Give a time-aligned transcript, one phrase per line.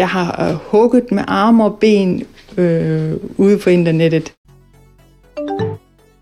[0.00, 2.26] Jeg har øh, hugget med arme og ben
[2.58, 4.34] øh, ude på internettet.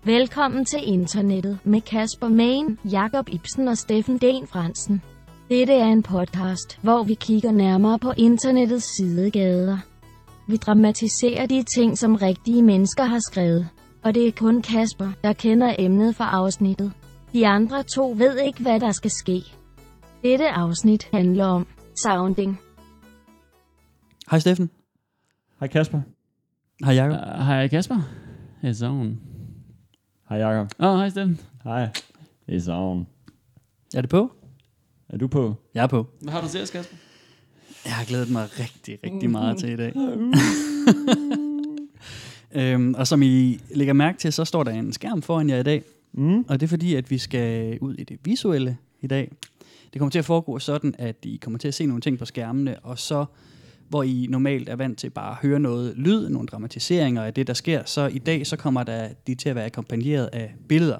[0.03, 5.01] Velkommen til internettet med Kasper Main, Jakob Ibsen og Steffen Den Fransen.
[5.49, 9.77] Dette er en podcast, hvor vi kigger nærmere på internettets sidegader.
[10.47, 13.69] Vi dramatiserer de ting, som rigtige mennesker har skrevet.
[14.03, 16.91] Og det er kun Kasper, der kender emnet for afsnittet.
[17.33, 19.43] De andre to ved ikke, hvad der skal ske.
[20.23, 21.67] Dette afsnit handler om
[22.03, 22.59] sounding.
[24.29, 24.69] Hej Steffen.
[25.59, 26.01] Hej Kasper.
[26.83, 27.17] Hej Jakob.
[27.17, 27.95] Uh, hej Kasper.
[28.63, 29.19] It's on.
[30.29, 30.71] Hej Jakob.
[30.79, 31.39] Åh, oh, hej Steffen.
[31.63, 31.89] Hej.
[32.51, 33.07] It's on.
[33.95, 34.31] Er det på?
[35.09, 35.55] Er du på?
[35.73, 36.07] Jeg er på.
[36.21, 36.97] Hvad har du til os, Kasper?
[37.85, 39.93] Jeg har glædet mig rigtig, rigtig meget til i dag.
[42.73, 45.63] øhm, og som I lægger mærke til, så står der en skærm foran jer i
[45.63, 45.83] dag.
[46.11, 46.45] Mm.
[46.47, 49.31] Og det er fordi, at vi skal ud i det visuelle i dag.
[49.93, 52.25] Det kommer til at foregå sådan, at I kommer til at se nogle ting på
[52.25, 53.25] skærmene, og så
[53.89, 57.47] hvor I normalt er vant til bare at høre noget lyd, nogle dramatiseringer af det,
[57.47, 60.97] der sker, så i dag så kommer der de til at være akkompagneret af billeder.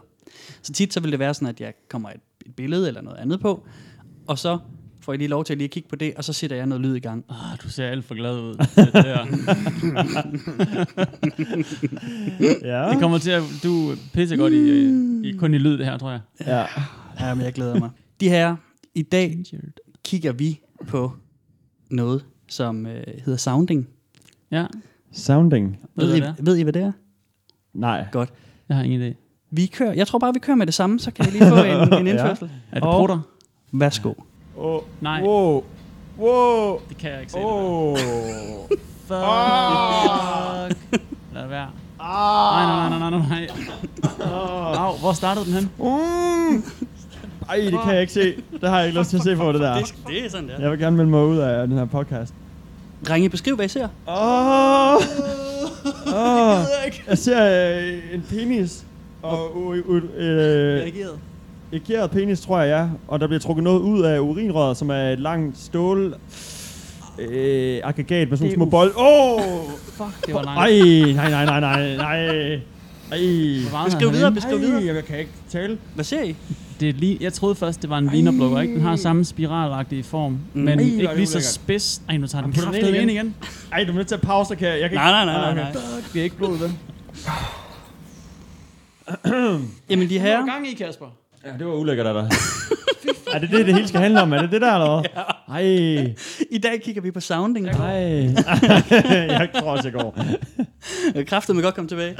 [0.62, 3.18] Så tit så vil det være sådan, at jeg kommer et, et billede eller noget
[3.18, 3.66] andet på,
[4.28, 4.58] og så
[5.02, 6.82] får I lige lov til at lige kigge på det, og så sætter jeg noget
[6.82, 7.26] lyd i gang.
[7.30, 8.54] Oh, du ser alt for glad ud.
[8.54, 9.26] Det, der.
[12.68, 12.90] Ja.
[12.92, 13.44] det kommer til at...
[13.64, 16.20] Du er pissegodt i, i, kun i lyd, det her, tror jeg.
[16.48, 16.66] ja.
[17.20, 17.90] Ja, men jeg glæder mig.
[18.20, 18.56] De her,
[18.96, 19.44] i dag
[20.06, 21.12] kigger vi på
[21.90, 23.88] noget, som øh, hedder sounding.
[24.52, 24.66] Ja,
[25.12, 25.80] Sounding.
[25.96, 26.92] Ved Ved, du, I, hvad det ved I, hvad det er?
[27.74, 28.06] Nej.
[28.12, 28.34] Godt.
[28.70, 29.16] jeg har ingen idé.
[29.52, 31.56] Vi kører, jeg tror bare, vi kører med det samme, så kan jeg lige få
[31.64, 32.14] en, en Ja.
[32.14, 32.50] indførsel.
[32.72, 33.20] Er det Og- prutter?
[33.72, 34.14] Værsgo.
[34.58, 34.82] Oh.
[35.02, 35.64] Nej, Wow.
[36.20, 36.80] Wow.
[36.90, 37.38] det kan jeg ikke se.
[37.38, 37.98] det Oh.
[37.98, 38.68] der.
[39.08, 39.20] Fuck.
[41.34, 41.70] Lad det være.
[41.98, 44.76] Nej, nej, nej, nej, nej, nej.
[44.78, 45.64] Au, hvor startede den hen?
[45.80, 46.64] Mm.
[47.50, 48.34] Ej, det kan jeg ikke se.
[48.62, 49.78] Det har jeg ikke lyst til at se på, det der.
[49.78, 50.60] Det, det er sådan, der.
[50.62, 52.34] Jeg vil gerne melde mig ud af den her podcast.
[53.08, 53.88] Drenge, beskriv, hvad I ser.
[54.08, 54.96] Åh!
[56.08, 56.14] Oh.
[56.16, 56.66] Oh.
[57.08, 58.86] Jeg ser øh, en penis.
[59.22, 61.12] Og u- u- øh, Reageret.
[61.72, 62.88] erigeret penis, tror jeg, ja.
[63.08, 66.16] Og der bliver trukket noget ud af urinrøret, som er et langt stål
[67.20, 68.94] øh, aggregat med sådan nogle små bold.
[68.98, 69.34] Åh!
[69.34, 69.42] Oh!
[69.94, 70.60] Fuck, det var langt.
[70.60, 72.60] Ej, nej, nej, nej, nej, nej.
[73.12, 73.86] Ej.
[73.86, 74.82] Beskriv videre, beskriv videre.
[74.84, 75.78] Ej, jeg kan ikke tale.
[75.96, 76.36] Hvad ser I?
[76.80, 78.74] Det er lige, jeg troede først, det var en vinerblokker, ikke?
[78.74, 80.40] Den har samme spiralagtige form, Mm.
[80.62, 82.02] men Ej, er ikke det lige så spids.
[82.10, 83.36] Ej, nu tager den kraftedeme ind ind igen.
[83.72, 85.32] Ej, du er nødt til at pause, kan jeg, jeg kan Nej, ikke...
[85.32, 86.02] nej, nej, nej, Ah, nej.
[86.14, 86.72] Det er ikke blod, vel?
[89.90, 90.46] Jamen, de her...
[90.46, 91.06] gang i, Kasper.
[91.46, 92.32] Ja, det var ulækkert af dig.
[93.34, 94.34] er det det, det hele skal handle om?
[94.34, 95.10] Er det det der, eller hvad?
[95.56, 96.14] Ej,
[96.52, 97.68] I dag kigger vi på sounding.
[97.68, 97.76] ej.
[97.88, 100.18] jeg tror også, jeg går.
[101.28, 102.16] Kræftet må godt komme tilbage.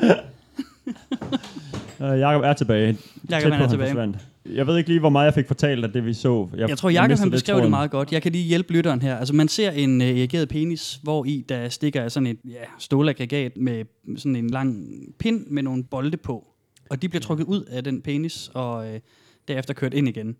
[2.00, 2.98] Uh, Jakob er tilbage.
[3.30, 3.90] Jakob, Tæt han på, er tilbage.
[3.90, 4.18] forsvandt.
[4.54, 6.48] Jeg ved ikke lige, hvor meget jeg fik fortalt af det, vi så.
[6.58, 8.12] Jeg tror, Jakob han beskrev det meget godt.
[8.12, 9.18] Jeg kan lige hjælpe lytteren her.
[9.18, 13.58] Altså, man ser en øh, erigeret penis, hvor i der stikker sådan et ja, stålaggregat
[13.58, 13.86] med
[14.18, 14.88] sådan en lang
[15.20, 16.48] pind med nogle bolde på.
[16.90, 19.00] Og de bliver trukket ud af den penis, og øh,
[19.48, 20.36] derefter kørt ind igen.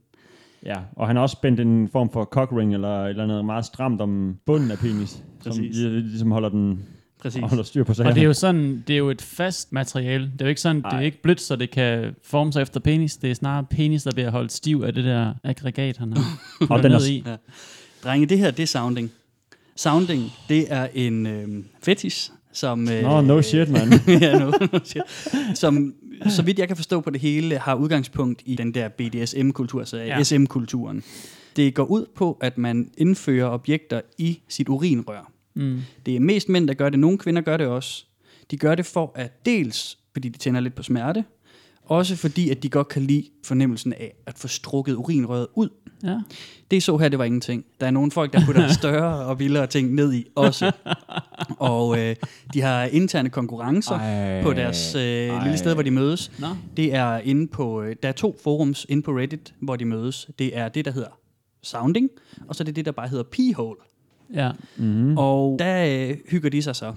[0.66, 4.02] Ja, og han har også spændt en form for cockring eller eller andet meget stramt
[4.02, 5.24] om bunden af penis.
[5.42, 6.80] Som ligesom holder, den,
[7.22, 7.42] Præcis.
[7.42, 8.12] holder styr på sagerne.
[8.12, 10.24] Og det er jo sådan, det er jo et fast materiale.
[10.34, 12.80] Det er jo ikke sådan, det er ikke blødt, så det kan forme sig efter
[12.80, 13.18] penis.
[13.18, 16.24] Det er snarere penis, der bliver holdt stiv af det der aggregat, han har
[16.76, 17.24] Og den er i.
[17.26, 17.36] Ja.
[18.04, 19.12] Drenge, det her, det er sounding.
[19.76, 21.48] Sounding, det er en øh,
[21.84, 22.90] fetish, som...
[22.90, 23.94] Øh, Nå, no shit, man.
[24.22, 25.02] ja, no, no shit.
[25.54, 25.94] Som,
[26.30, 29.98] så vidt jeg kan forstå på det hele, har udgangspunkt i den der BDSM-kultur, altså
[29.98, 30.06] Ja.
[30.18, 30.24] ja.
[30.24, 31.04] SM-kulturen.
[31.56, 35.32] Det går ud på, at man indfører objekter i sit urinrør.
[35.56, 35.82] Mm.
[36.06, 37.00] Det er mest mænd, der gør det.
[37.00, 38.06] Nogle kvinder gør det også.
[38.52, 41.24] De gør det for at dels, fordi de tænder lidt på smerte,
[41.90, 45.70] også fordi, at de godt kan lide fornemmelsen af at få strukket urinrøret ud.
[46.04, 46.20] Ja.
[46.72, 47.66] Det så her, det var ingenting.
[47.80, 50.72] Der er nogle folk, der putter større og vildere ting ned i også.
[51.60, 52.16] Og øh,
[52.54, 54.44] de har interne konkurrencer Ej.
[54.44, 55.44] på deres øh, Ej.
[55.44, 56.32] lille sted, hvor de mødes.
[56.40, 56.48] Nå.
[56.78, 60.30] Det er inde på, øh, der er to forums inde på Reddit, hvor de mødes.
[60.40, 61.20] Det er det, der hedder
[61.64, 62.10] Sounding,
[62.48, 63.80] og så er det det, der bare hedder P-hole.
[64.34, 64.52] Ja.
[64.78, 65.18] Mm-hmm.
[65.18, 66.94] Og der øh, hygger de sig så.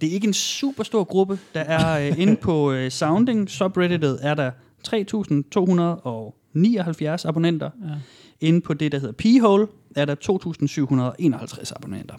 [0.00, 1.38] Det er ikke en super stor gruppe.
[1.54, 4.50] Der er øh, inde på øh, Sounding subredditet er der
[4.88, 7.70] 3.279 abonnenter.
[7.88, 7.94] Ja.
[8.40, 12.14] Inde på det, der hedder P-hole, er der 2.751 abonnenter.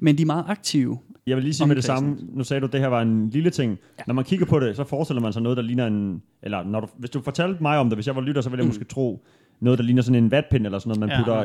[0.00, 0.98] Men de er meget aktive.
[1.26, 2.16] Jeg vil lige sige med det samme.
[2.32, 3.78] Nu sagde du, at det her var en lille ting.
[3.98, 4.02] Ja.
[4.06, 6.22] Når man kigger på det, så forestiller man sig noget, der ligner en...
[6.42, 8.60] Eller når du, hvis du fortalte mig om det, hvis jeg var lytter, så ville
[8.60, 8.68] jeg Mm.
[8.68, 9.24] måske tro
[9.60, 11.16] noget, der ligner sådan en vatpind eller sådan noget, man Ja.
[11.18, 11.44] putter...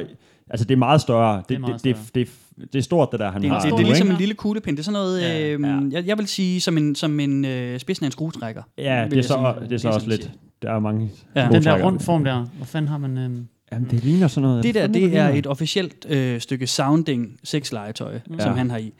[0.50, 1.38] Altså, det er meget større.
[1.38, 2.24] Det, Det er meget det, det, større.
[2.24, 3.60] det, det, det er stort, det der, han Det er, har.
[3.60, 4.78] det, det er nu, ligesom en lille kuglepind.
[4.78, 5.80] Det er sådan noget, Ja, øh, ja.
[5.92, 8.64] Jeg, jeg vil sige, som en, som en øh, spidsen af en skruetrækker.
[8.78, 9.28] Ja, det er så,
[9.58, 9.70] sige.
[9.70, 10.22] det er så er også lidt...
[10.24, 10.34] siger.
[10.62, 11.12] Der er mange...
[11.36, 11.50] Ja.
[11.52, 13.18] Den der rund form der, hvor fanden har man...
[13.18, 14.64] Øhm, Jamen, det ligner sådan noget.
[14.64, 18.40] Det der, Fandme, det er et officielt øh, stykke sounding sexlegetøj, mm.
[18.40, 18.58] som Ja.
[18.58, 18.94] han har i.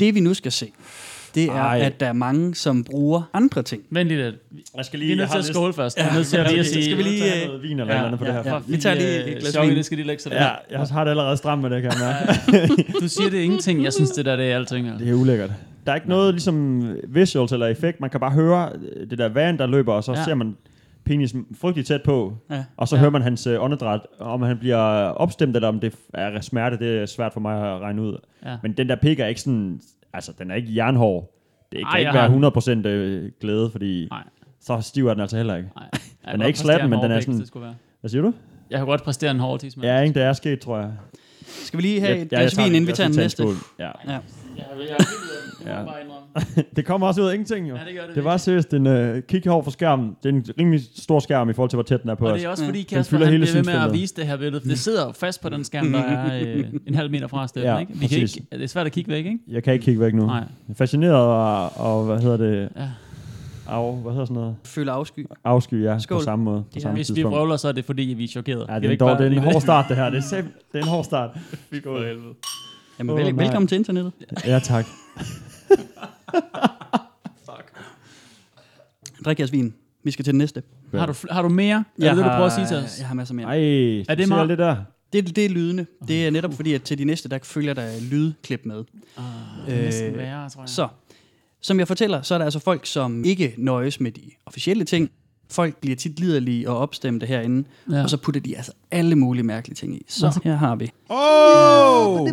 [0.00, 0.66] Det vi nu skal se,
[1.34, 1.80] det er, Ej.
[1.82, 3.82] At der er mange, som bruger andre ting.
[3.90, 4.34] Vent lige lidt.
[4.76, 5.96] Jeg skal Vi er nødt til at skåle først.
[5.98, 6.84] Vi er nødt til at Ja, lige at sige...
[6.84, 8.42] Skal vi lige, tage noget vin eller ja, andet på det her?
[8.46, 8.54] ja.
[8.54, 9.76] Ja, Vi tager lige et glas vin.
[9.76, 12.00] det skal de lægge sig Ja, jeg har det allerede stramt med det, kan jeg
[12.00, 12.82] mærke.
[13.00, 13.84] Du siger, det er ingenting.
[13.84, 14.88] Jeg synes, det der det er alting.
[14.88, 15.04] Altså.
[15.04, 15.50] Det er ulækkert.
[15.86, 18.00] Der er ikke noget ligesom visuals eller effekt.
[18.00, 20.18] Man kan bare høre øh, det der vand, der løber, og så Ja.
[20.18, 20.24] ja.
[20.24, 20.56] ser man
[21.04, 22.34] penis frygteligt tæt på.
[22.50, 22.64] Ja.
[22.76, 22.98] Og så Ja.
[22.98, 23.00] ja.
[23.00, 24.76] hører man hans øh, åndedræt, om han bliver
[25.08, 28.16] opstemt, eller om det er smerte, det er svært for mig at regne ud.
[28.46, 28.56] Ja.
[28.62, 29.80] Men den der pik er ikke sådan,
[30.14, 31.34] altså den er ikke jernhård.
[31.72, 32.50] Det kan Ej, ikke jeg være
[32.82, 34.22] 100% øh, glæde, fordi Nej.
[34.60, 35.68] så stiv er den altså heller ikke.
[35.76, 35.90] Nej.
[36.32, 37.74] Den er ikke slatten, men den er sådan- Være.
[38.00, 38.32] Hvad siger du?
[38.70, 39.86] Jeg kan godt præstere en hård tidsmand.
[39.88, 40.92] Ja, ikke det er sket, tror jeg.
[41.46, 42.74] Skal vi lige have Ja, et glas vin, den.
[42.74, 43.42] inden vi Jeg tager den næste?
[43.78, 43.84] Ja.
[43.84, 43.90] Ja.
[44.06, 44.18] Jeg
[44.56, 44.96] har jeg
[45.66, 45.84] Ja.
[45.84, 46.64] bare indrømme.
[46.76, 47.74] Det kommer også ud af ingenting, jo.
[47.76, 48.14] Ja, det gør det.
[48.14, 50.16] Det var seriøst en uh, kig over for skærmen.
[50.22, 52.32] Det er en rimelig stor skærm i forhold til, hvor tæt den er på Og
[52.32, 52.38] os.
[52.38, 52.68] det er også Ja.
[52.68, 54.60] fordi Den Kasper, fylder han hele bliver ved med at vise det her billede.
[54.60, 57.52] for Det sidder fast på den skærm, der er øh, en halv meter fra os.
[57.52, 57.92] Det, Ja, ikke?
[57.92, 58.36] Vi kan præcis.
[58.36, 59.38] ikke, det er svært at kigge væk, ikke?
[59.48, 60.26] Jeg kan ikke kigge væk nu.
[60.26, 60.36] Nej.
[60.36, 62.68] Jeg er fascineret og, og hvad hedder det?
[62.76, 62.88] Ja.
[63.68, 64.56] Af, hvad hedder sådan noget?
[64.64, 65.26] Føler afsky.
[65.44, 66.18] Afsky, ja, Skål.
[66.18, 66.60] på samme måde.
[66.62, 67.36] På Ja, samme Hvis vi tidspunkt.
[67.36, 68.66] vrøvler, så er det fordi, vi er chokeret.
[68.68, 70.10] Ja, det vi er, en, ikke dog, bare det er en hård start, det her.
[70.10, 71.30] Det er, det er en hård start.
[71.80, 72.04] Skål.
[72.04, 72.34] helvede.
[72.98, 74.12] Jamen, vel, velkommen til internettet.
[74.46, 74.86] Ja, tak.
[79.24, 79.74] Drik jeres vin.
[80.04, 80.62] Vi skal til den næste.
[80.94, 81.84] Har du, har du mere?
[81.98, 82.98] Er det det, du prøver at sige til os?
[82.98, 83.46] Jeg har masser mere.
[83.46, 84.76] Ej, Er det meget- det der?
[85.12, 85.86] Det, det er lydende.
[86.08, 88.76] Det er netop fordi, at til de næste, der følger der lydklip med.
[89.16, 89.22] Ah,
[89.66, 90.68] det er næsten Øh, værre, tror jeg.
[90.68, 90.88] Så,
[91.60, 95.10] som jeg fortæller, så er der altså folk, som ikke nøjes med de officielle ting.
[95.50, 97.96] Folk bliver tit liderlige og opstemte herinde, Ja.
[97.96, 98.02] ja.
[98.02, 100.04] og så putter de altså alle mulige mærkelige ting i.
[100.08, 100.90] Så her har vi.
[101.10, 102.28] Åh!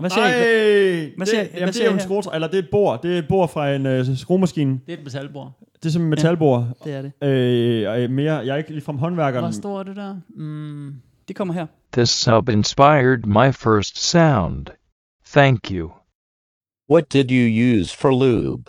[0.00, 0.30] Hvad siger I?
[0.30, 2.04] Ej, Hvad siger- det, hvad jamen, det siger er jo I en her?
[2.04, 3.02] skruetræ, eller det er et bord.
[3.02, 4.80] Det er et bord fra en øh, skruemaskine.
[4.86, 5.52] Det er et metalbord.
[5.82, 6.66] Det er som et metalbord.
[6.84, 7.12] Det er det.
[7.28, 9.44] Øh, og mere, jeg er ikke ligefrem håndværkeren.
[9.44, 10.16] Hvor stor er det der?
[10.36, 10.94] Mm.
[11.28, 11.66] Det kommer her.
[11.92, 14.66] This sub inspired my first sound.
[15.26, 15.90] Thank you.
[16.90, 17.46] What did you
[17.80, 18.62] use for lube?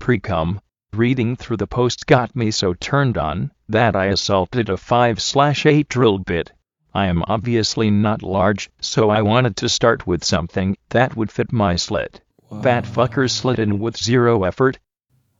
[0.00, 0.58] Precum.
[0.96, 5.66] Reading through the post got me so turned on that I assaulted a 5 slash
[5.66, 6.52] 8 drill bit.
[6.94, 11.52] I am obviously not large, so I wanted to start with something that would fit
[11.52, 12.20] my slit.
[12.62, 14.78] That fucker slid in with zero effort.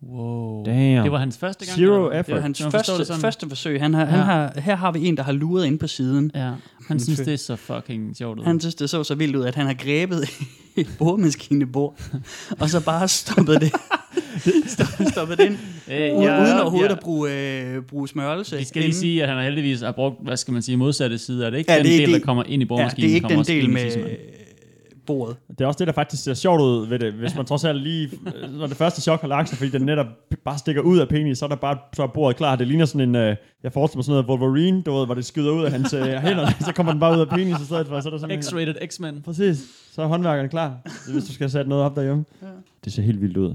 [0.03, 0.65] Wow.
[0.65, 1.03] Damn.
[1.03, 1.79] Det var hans første gang?
[1.79, 2.27] Zero effort.
[2.27, 3.81] Det var hans første, første forsøg.
[3.81, 4.11] Han har, ja.
[4.11, 6.31] han har, her har vi en, der har luret ind på siden.
[6.35, 6.53] Ja,
[6.89, 8.45] han synes, det er så fucking sjovt ud.
[8.45, 10.29] Han synes, det så så vildt ud, at han har grebet
[10.77, 12.03] et boremaskinebord,
[12.61, 13.73] og så bare stoppet det,
[15.13, 15.57] stoppet, ind,
[15.91, 16.11] Øh, ja,
[16.43, 16.93] uden overhovedet ja.
[16.95, 17.31] at bruge,
[17.77, 18.57] øh, bruge smørelse.
[18.57, 19.01] Vi skal lige inden.
[19.01, 21.47] sige, at han har heldigvis har brugt, hvad skal man sige, modsatte side.
[21.47, 23.03] Er det ikke Ja, den det er del, det- der kommer ind i Ja, boremaskinen?
[23.09, 24.11] det er ikke kommer den del med tidsmanden?
[24.13, 24.19] øh,
[25.07, 25.37] bordet.
[25.49, 27.13] Det er også det, der faktisk ser sjovt ud ved det.
[27.13, 28.11] Hvis man trods alt lige,
[28.59, 30.07] når det første chok har lagt sig, fordi den netop
[30.45, 32.57] bare stikker ud af penis, så er der bare så er bordet klar.
[32.57, 35.25] Det ligner sådan en, øh, jeg forestiller mig sådan noget Wolverine, du ved, hvor det
[35.25, 37.87] skyder ud af hans øh, hænder, så kommer den bare ud af penis i stedet
[37.87, 38.01] for.
[38.01, 39.23] Så er der sådan en, X-rated X-Men.
[39.25, 39.59] Præcis.
[39.93, 40.77] Så er håndværkeren klar,
[41.13, 42.25] hvis du skal sætte noget op derhjemme.
[42.43, 42.47] Ja.
[42.85, 43.55] Det ser helt vildt ud.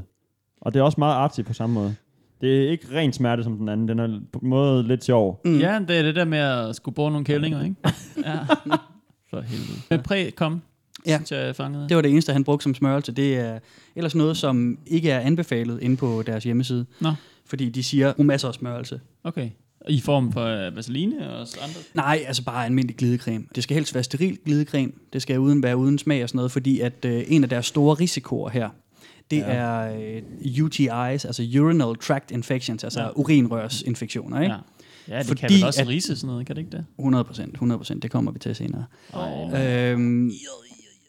[0.62, 1.96] Og det er også meget artsy på samme måde.
[2.42, 3.88] Det er ikke ren smerte som den anden.
[3.88, 5.42] Den er på en måde lidt sjov.
[5.46, 5.60] Mm.
[5.60, 7.76] Ja, det er det der med at skulle bore nogle kællinger, ikke?
[8.26, 8.38] ja.
[9.30, 9.80] For helvede.
[9.90, 10.62] Med præ kom,
[11.06, 11.16] Ja.
[11.18, 11.90] synes jeg, fangede.
[11.90, 13.12] Det var det eneste, han brugte som smørelse.
[13.12, 13.60] Det er
[13.96, 16.86] ellers noget, som ikke er anbefalet inde på deres hjemmeside.
[17.02, 17.10] Nå.
[17.46, 19.00] Fordi de siger, brug masser af smørelse.
[19.24, 19.50] Okay.
[19.90, 21.76] I form for uh, vaseline og så andre?
[21.94, 23.46] Nej, altså bare almindelig glidecreme.
[23.56, 24.92] Det skal helst være steril glidecreme.
[25.14, 27.66] Det skal uden være uden smag og sådan noget, fordi at øh, en af deres
[27.66, 28.70] store risikoer her,
[29.32, 29.44] det ja.
[29.44, 33.10] er øh, UTIs, altså urinal tract infections, altså Ja.
[33.16, 34.54] urinrørsinfektioner, ikke?
[34.54, 34.60] Ja.
[35.10, 36.86] Ja, det Fordi kan vel også at- rise sådan noget, kan det ikke det?
[37.00, 38.04] 100 procent, 100 procent.
[38.04, 38.86] Det kommer vi til senere.
[39.14, 39.92] Ej.
[39.92, 40.32] Øhm,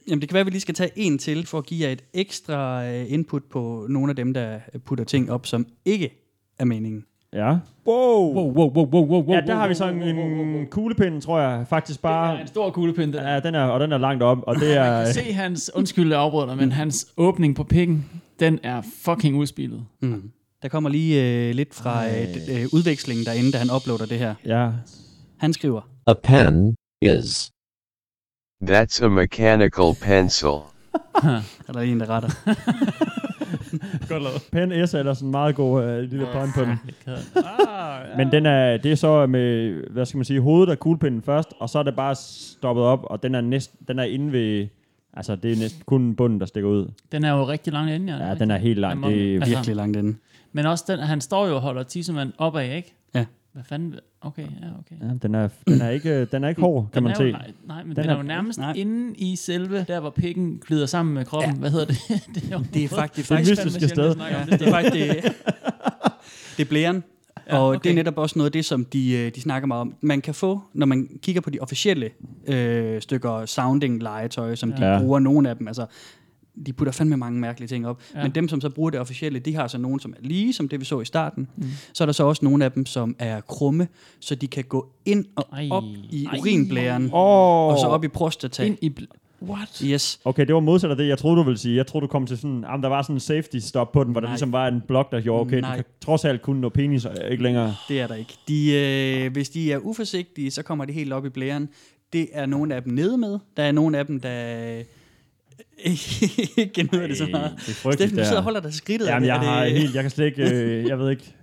[0.08, 1.92] jamen, det kan være, at vi lige skal tage en til, for at give jer
[1.92, 6.10] et ekstra øh, input på nogle af dem, der putter ting op, som ikke
[6.58, 7.04] er meningen.
[7.32, 7.58] Ja.
[7.86, 8.34] Wow.
[8.34, 11.66] Wow, wow, wow, wow, wow, Ja, der har vi sådan en kuglepind, tror jeg.
[11.68, 12.30] Faktisk Bare...
[12.30, 13.22] Det er en stor kuglepind, den.
[13.22, 14.92] Ja, den er, og den er langt op, og det er...
[14.92, 18.06] Man kan se hans, undskyld, jeg afbryder men hans åbning på pikken,
[18.40, 19.84] den er fucking udspillet.
[20.02, 20.30] Mm.
[20.62, 24.34] Der kommer lige øh, lidt fra øh, øh, udvekslingen derinde, da han uploader det her.
[24.46, 24.70] Ja,
[25.38, 27.50] Han skriver, A pen is
[28.64, 30.48] That's a mechanical pencil.
[31.68, 32.30] er der en, der retter.
[34.08, 34.48] Godt lavet.
[34.52, 36.78] Pen S er sådan en meget god uh, lille point på den.
[37.36, 38.16] ah, ja.
[38.16, 41.48] Men den er, det er så med, hvad skal man sige, hovedet af kuglepinden først,
[41.60, 44.66] og så er det bare stoppet op, og den er, næst, den er inde ved,
[45.14, 46.88] altså det er næsten kun bunden, der stikker ud.
[47.12, 48.28] Den er jo rigtig lang inde, ja.
[48.28, 49.04] Ja, den er helt lang.
[49.04, 50.16] Det er, Altså, Virkelig langt inde.
[50.52, 52.94] Men også den, han står jo og holder tissemand opad, ikke?
[53.52, 53.94] Hvad fanden?
[54.20, 54.46] Okay, ja,
[54.78, 55.08] okay.
[55.08, 57.30] ja, den, er, den, er ikke, den er ikke hård, kan Den man se.
[57.32, 58.72] Nej, nej, men den, Den er, er- jo nærmest nej.
[58.76, 61.52] inde i selve, der hvor pikken glider sammen med kroppen.
[61.54, 61.58] Ja.
[61.58, 61.98] Hvad hedder det?
[62.34, 64.16] det er, Det er faktisk, Det er faktisk, mystiske sted.
[64.16, 65.24] ja, det er faktisk det,
[66.56, 67.02] det er blæren.
[67.48, 67.80] Ja, og okay.
[67.84, 69.94] det er netop også noget af det, som de, øh, de snakker meget om.
[70.00, 72.10] Man kan få, når man kigger på de officielle
[72.46, 74.98] øh, stykker sounding-legetøj, som de Ja.
[74.98, 75.86] bruger, nogle af dem, altså
[76.66, 78.02] de putter fandme mange mærkelige ting op.
[78.14, 78.22] Ja.
[78.22, 80.68] Men dem, som så bruger det officielle, de har så nogen, som er lige som
[80.68, 81.48] det, vi så i starten.
[81.56, 81.64] Mm.
[81.92, 83.88] Så er der så også nogle af dem, som er krumme,
[84.20, 85.68] så de kan gå ind og Ej.
[85.70, 86.38] op i Ej.
[86.38, 87.68] urinblæren, Åh.
[87.68, 88.64] og så op i prostata.
[88.64, 88.94] Ind i...
[89.00, 89.82] Bl- What?
[89.84, 90.20] Yes.
[90.24, 91.76] Okay, det var modsat af det, jeg troede, du ville sige.
[91.76, 94.12] Jeg troede, du kom til sådan, jamen, der var sådan en safety stop på den,
[94.12, 94.32] hvor der Nej.
[94.32, 95.70] ligesom var en blok, der gjorde, okay, Nej.
[95.70, 97.74] du kan trods alt kun nå penis, og ikke længere.
[97.88, 98.34] Det er der ikke.
[98.48, 101.68] De, øh, hvis de er uforsigtige, så kommer det helt op i blæren.
[102.12, 103.38] Det er nogle af dem nede med.
[103.56, 104.82] Der er nogle af dem, der
[105.84, 107.52] ikke genyder det så meget.
[107.56, 109.06] det er frygteligt, Steffen, du det sidder og holder dig skridtet.
[109.06, 111.34] Jamen, jeg er det, har helt, jeg kan slet ikke, øh, jeg ved ikke.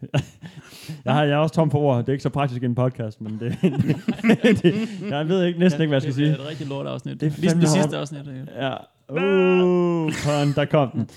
[1.06, 1.98] jeg, har, jeg er også tom for ord.
[1.98, 3.58] Det er ikke så praktisk i en podcast, men det,
[4.64, 6.28] det jeg ved ikke, næsten ikke, hvad jeg skal det sige.
[6.28, 7.22] Det er et rigtig lort afsnit.
[7.22, 8.22] Det er Det er ligesom det sidste afsnit.
[8.56, 8.74] Ja.
[9.10, 11.10] Uh, pun, der kom den.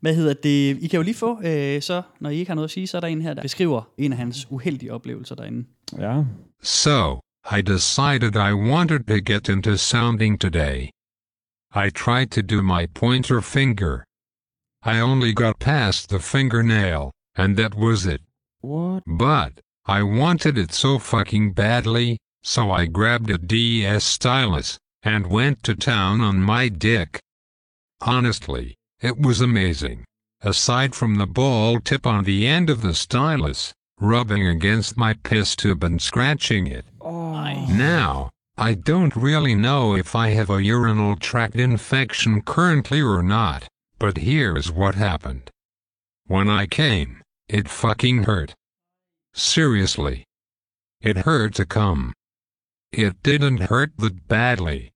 [0.00, 0.78] Hvad hedder det?
[0.80, 2.96] I kan jo lige få, øh, så når I ikke har noget at sige, så
[2.96, 5.68] er der en her, der beskriver en af hans uheldige oplevelser derinde.
[5.98, 6.22] Ja.
[6.62, 7.18] So,
[7.58, 10.88] I decided I wanted to get into sounding today.
[11.72, 14.04] I tried to do my pointer finger.
[14.82, 18.22] I only got past the fingernail, and that was it.
[18.60, 19.02] What?
[19.06, 25.62] But, I wanted it so fucking badly, so I grabbed a DS stylus, and went
[25.64, 27.20] to town on my dick.
[28.00, 30.04] Honestly, it was amazing.
[30.40, 35.56] Aside from the ball tip on the end of the stylus, rubbing against my piss
[35.56, 36.84] tube and scratching it.
[37.00, 37.66] Oh.
[37.68, 43.68] Now, I don't really know if I have a urinal tract infection currently or not,
[43.98, 45.50] but here's what happened.
[46.26, 48.54] When I came, it fucking hurt.
[49.34, 50.24] Seriously.
[51.02, 52.14] It hurt to come.
[52.92, 54.90] It didn't hurt that badly.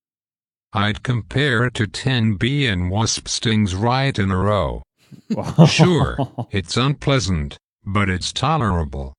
[0.72, 4.82] I'd compare it to 10 bee and wasp stings right in a row.
[5.66, 6.16] Sure,
[6.50, 9.12] it's unpleasant, but it's tolerable.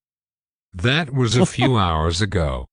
[0.74, 2.66] That was a few hours ago.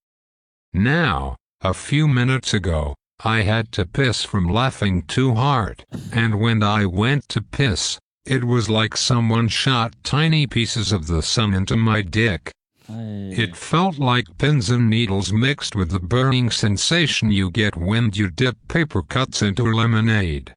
[0.73, 6.63] Now, a few minutes ago, I had to piss from laughing too hard, and when
[6.63, 11.75] I went to piss, it was like someone shot tiny pieces of the sun into
[11.75, 12.51] my dick.
[12.87, 18.31] It felt like pins and needles mixed with the burning sensation you get when you
[18.31, 20.53] dip paper cuts into lemonade.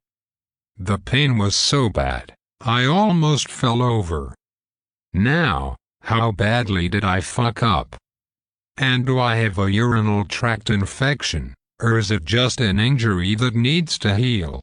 [0.78, 4.34] The pain was so bad, I almost fell over.
[5.12, 7.96] Now, how badly did I fuck up?
[8.76, 13.54] And do I have a urinal tract infection, or is it just an injury that
[13.54, 14.60] needs to heal?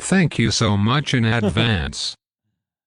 [0.00, 2.14] Thank you so much in advance.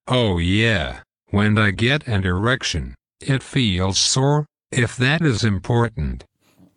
[0.05, 6.25] Oh yeah, when I get an erection, it feels sore, if that is important.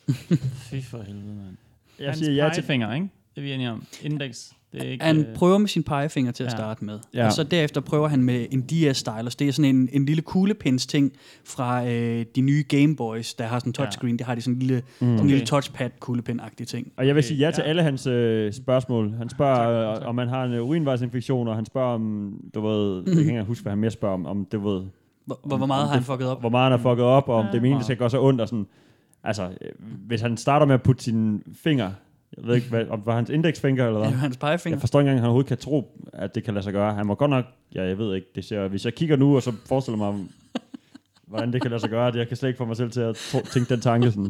[0.06, 1.56] Fy for helvede, mand.
[1.98, 2.60] Jeg Hans siger ja til...
[2.60, 3.08] pegefinger, ikke?
[3.34, 3.86] Det er vi enige om.
[4.02, 4.52] Index.
[4.80, 5.04] Det er ikke...
[5.04, 6.56] Han øh, prøver med sin pegefinger til at Ja.
[6.56, 6.98] starte med.
[7.14, 7.26] Ja.
[7.26, 9.36] Og så derefter prøver han med en DS stylus.
[9.36, 11.12] Det er sådan en, en lille kuglepins ting
[11.44, 14.12] fra øh, de nye Game Boys, der har sådan en touchscreen.
[14.14, 14.16] Ja.
[14.18, 14.82] Det har de sådan en lille, mm.
[14.98, 15.28] sådan en Okay.
[15.30, 16.92] lille touchpad kuglepen-agtig ting.
[16.96, 17.68] Og jeg vil sige ja til ja.
[17.68, 19.14] alle hans øh, spørgsmål.
[19.18, 20.08] Han spørger, Tak, tak, tak.
[20.08, 23.42] om man har en øh, urinvejsinfektion, og han spørger om, du ved, jeg kan ikke
[23.42, 24.82] huske, hvad han mere spørger om, om du ved,
[25.26, 26.40] Hvor, hvor, hvor meget om har han det- fucket op?
[26.40, 28.22] hvor meget han har fucket op, og om det er meningen, det skal gå så
[28.22, 28.66] ondt, og sådan,
[29.24, 29.70] altså, øh,
[30.06, 31.90] hvis han starter med at putte sine finger,
[32.36, 34.36] jeg ved ikke, hvad, om det var hans indeksfinger eller Det er hvad, jo hans
[34.36, 34.76] pegefinger.
[34.76, 36.94] jeg forstår ikke engang, at han overhovedet kan tro, at det kan lade sig gøre.
[36.94, 39.42] Han må godt nok, ja, jeg ved ikke, det ser, hvis jeg kigger nu, og
[39.42, 40.24] så forestiller mig,
[41.26, 43.00] hvordan det kan lade sig gøre, det jeg kan slet ikke få mig selv til
[43.00, 44.24] at tro, tænke den tanke sådan.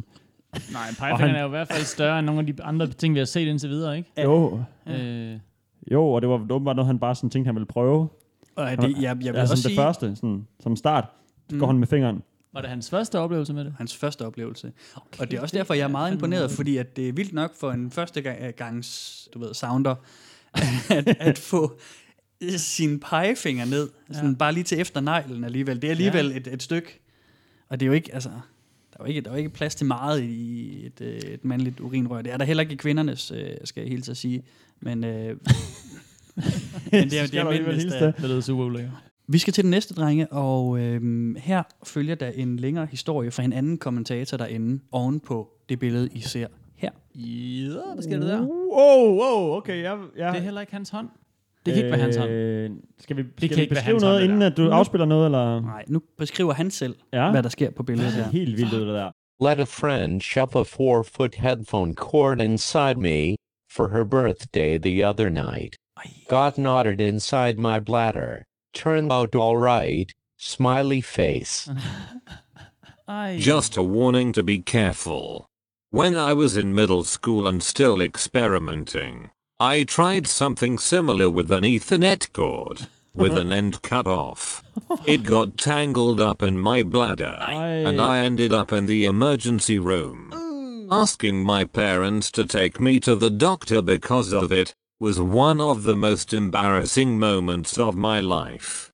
[0.73, 3.15] Nej, pegefingeren han- er jo i hvert fald større end nogle af de andre ting,
[3.15, 4.23] vi har set indtil videre, ikke?
[4.23, 5.33] Jo, Øh,
[5.93, 8.09] jo, og det var åbenbart noget, han bare sådan tænkte, han ville prøve.
[8.57, 11.05] Og det, jeg, jeg vil ja, også som det sige, første, sådan, som start,
[11.50, 11.59] så Mm.
[11.61, 12.23] går han med fingeren.
[12.56, 13.75] Var det hans første oplevelse med det?
[13.78, 14.72] hans første oplevelse.
[14.96, 17.32] Okay, og det er også derfor, jeg er meget imponeret, fordi at det er vildt
[17.32, 19.94] nok for en første gang, gangs, du ved, sounder,
[20.90, 21.78] at, at få
[22.56, 24.36] sin pegefinger ned, sådan Ja.
[24.36, 25.82] bare lige til efter neglen alligevel.
[25.82, 27.00] Det er alligevel et, et stykke,
[27.68, 29.75] og det er jo ikke, altså, der er jo ikke, der er jo ikke plads
[29.75, 32.22] til meget i et, øh, et mandligt urinrør.
[32.22, 34.42] Det er der heller ikke i kvindernes, øh, skal jeg helt at sige.
[34.80, 35.28] Men, øh,
[36.92, 38.16] men det er, det er mændenes, der, det?
[38.16, 38.92] Det lyder super ulækkert.
[39.28, 43.42] Vi skal til den næste, drenge, og øhm, her følger der en længere historie fra
[43.42, 46.90] en anden kommentator derinde, oven på det billede, I ser her.
[47.14, 48.40] Ja, hvad sker der der?
[48.40, 51.09] Wow, wow, okay, jeg, jeg, Det er heller ikke hans hånd.
[51.66, 52.30] Det kan ikke være hans hånd.
[52.30, 55.06] Øh, skal vi, skal kan vi ikke beskrive noget, hånd, det inden at du afspiller
[55.06, 55.61] noget, eller?
[55.61, 57.30] Nej, nu beskriver han selv, Ja.
[57.30, 58.33] hvad der sker på billedet Det er her.
[58.33, 59.11] helt vildt ud, det der.
[59.49, 63.35] Let a friend shove a four foot headphone cord inside me
[63.73, 65.76] for her birthday the other night.
[66.28, 68.42] Got knotted inside my bladder.
[68.76, 70.12] Turned out all right.
[70.37, 71.66] Smiley face.
[73.09, 73.38] Ej.
[73.38, 75.49] Just a warning to be careful.
[75.90, 81.64] When I was in middle school and still experimenting, I tried something similar with an
[81.64, 82.88] Ethernet cord.
[83.14, 84.62] with an end cut off.
[85.06, 90.88] It got tangled up in my bladder, and I ended up in the emergency room.
[90.90, 95.83] Asking my parents to take me to the doctor because of it was one of
[95.83, 98.93] the most embarrassing moments of my life.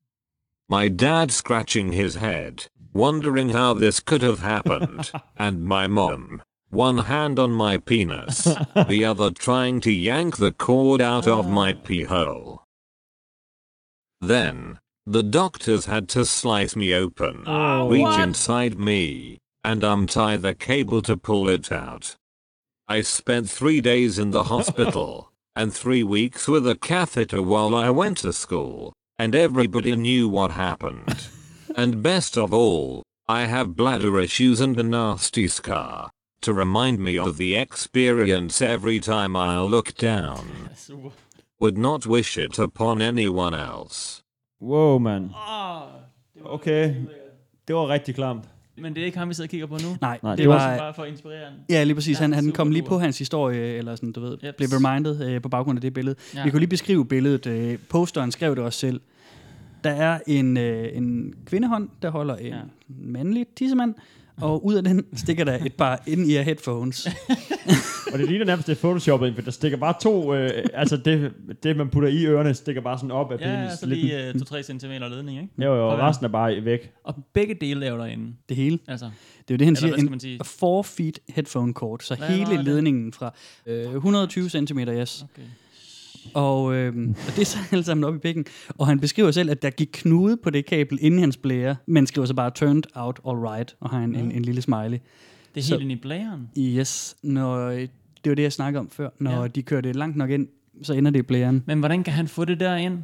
[0.69, 6.99] My dad scratching his head, wondering how this could have happened, and my mom, one
[6.99, 8.45] hand on my penis,
[8.89, 12.65] the other trying to yank the cord out of my pee hole.
[14.21, 18.21] Then, the doctors had to slice me open, Oh, reach what?
[18.21, 22.17] inside me, and untie the cable to pull it out.
[22.89, 27.91] I spent three days in the hospital, and three weeks with a catheter while I
[27.91, 31.29] went to school, and everybody knew what happened.
[31.77, 36.11] and best of all, I have bladder issues and a nasty scar,
[36.43, 40.71] to remind me of the experience every time I look down.
[41.61, 44.23] Would not wish it upon anyone else.
[44.61, 45.33] Wow, man.
[45.35, 45.89] Ah,
[46.45, 46.95] Okay.
[47.65, 48.45] Det var rigtig klamt.
[48.83, 49.97] Men det er ikke ham, vi sidder og kigger på nu.
[50.01, 50.79] Nej, Nej, det, Det var var...
[50.79, 51.53] bare for at inspirere han.
[51.71, 52.21] Ja, lige præcis.
[52.21, 54.57] Ja, Han, han kom lige på hans historie, eller sådan, du ved, Jeps.
[54.57, 56.17] blev reminded øh, på baggrund af det billede.
[56.35, 56.45] Ja.
[56.45, 57.47] Vi kunne lige beskrive billedet.
[57.47, 59.01] Øh, posteren skrev det også selv.
[59.85, 62.61] Der er en, øh, en kvindehånd, der holder en ja.
[62.89, 63.95] mandlig tissemand,
[64.41, 67.09] og ud af den stikker der et par in-ear headphones.
[68.13, 71.33] Og det ligner nærmest det er photoshoppet, for der stikker bare to, øh, altså det,
[71.63, 73.79] det, man putter i ørerne, stikker bare sådan op af Ja, penis.
[73.79, 75.53] så lige uh, 2-3 cm ledning, ikke?
[75.59, 76.93] Jo, jo, og resten er bare væk.
[77.05, 78.33] Og begge dele er derinde.
[78.49, 78.79] Det hele.
[78.89, 79.05] Altså,
[79.49, 79.97] Det er jo det, han Eller siger.
[80.05, 80.41] En man sige?
[80.45, 83.35] 4 feet headphone cord, så Hvad hele ledningen fra
[83.67, 85.25] øh, 120 cm, yes.
[85.35, 85.43] okay.
[86.35, 88.45] Og, øh, og det er så alle sammen op i pikken.
[88.69, 92.07] Og han beskriver selv, at der gik knude på det kabel inden hans blære, men
[92.07, 94.99] skriver så bare turned out all right, og har en, en, en lille smiley.
[95.55, 96.49] Det er Så- helt ind i blæren.
[96.59, 97.91] Yes, når, det
[98.25, 99.09] var det, jeg snakkede om før.
[99.19, 99.47] Når Ja.
[99.49, 100.49] de kører det langt nok ind,
[100.83, 101.63] så ender det i blæren.
[101.67, 102.99] Men hvordan kan han få det der ind?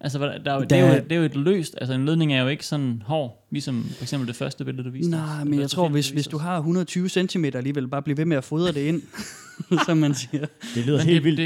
[0.00, 2.04] Altså, der er jo, det, Der- er jo, det er jo et løst, altså en
[2.06, 5.10] ledning er jo ikke sådan hård, ligesom for eksempel det første billede, du viste.
[5.10, 8.16] Nej, men jeg tror, film, hvis, du hvis du har 120 cm alligevel, bare bliv
[8.16, 9.02] ved med at fodre det ind,
[9.86, 10.46] som man siger.
[10.74, 11.38] Det lyder Men helt det, vildt.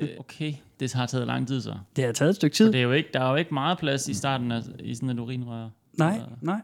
[0.00, 1.74] det, okay, det har taget lang tid så.
[1.96, 2.72] Det har taget et stykke tid.
[2.72, 5.10] det er jo ikke, der er jo ikke meget plads i starten af, i sådan
[5.10, 5.68] et urinrør.
[5.98, 6.60] Nej, Eller- nej.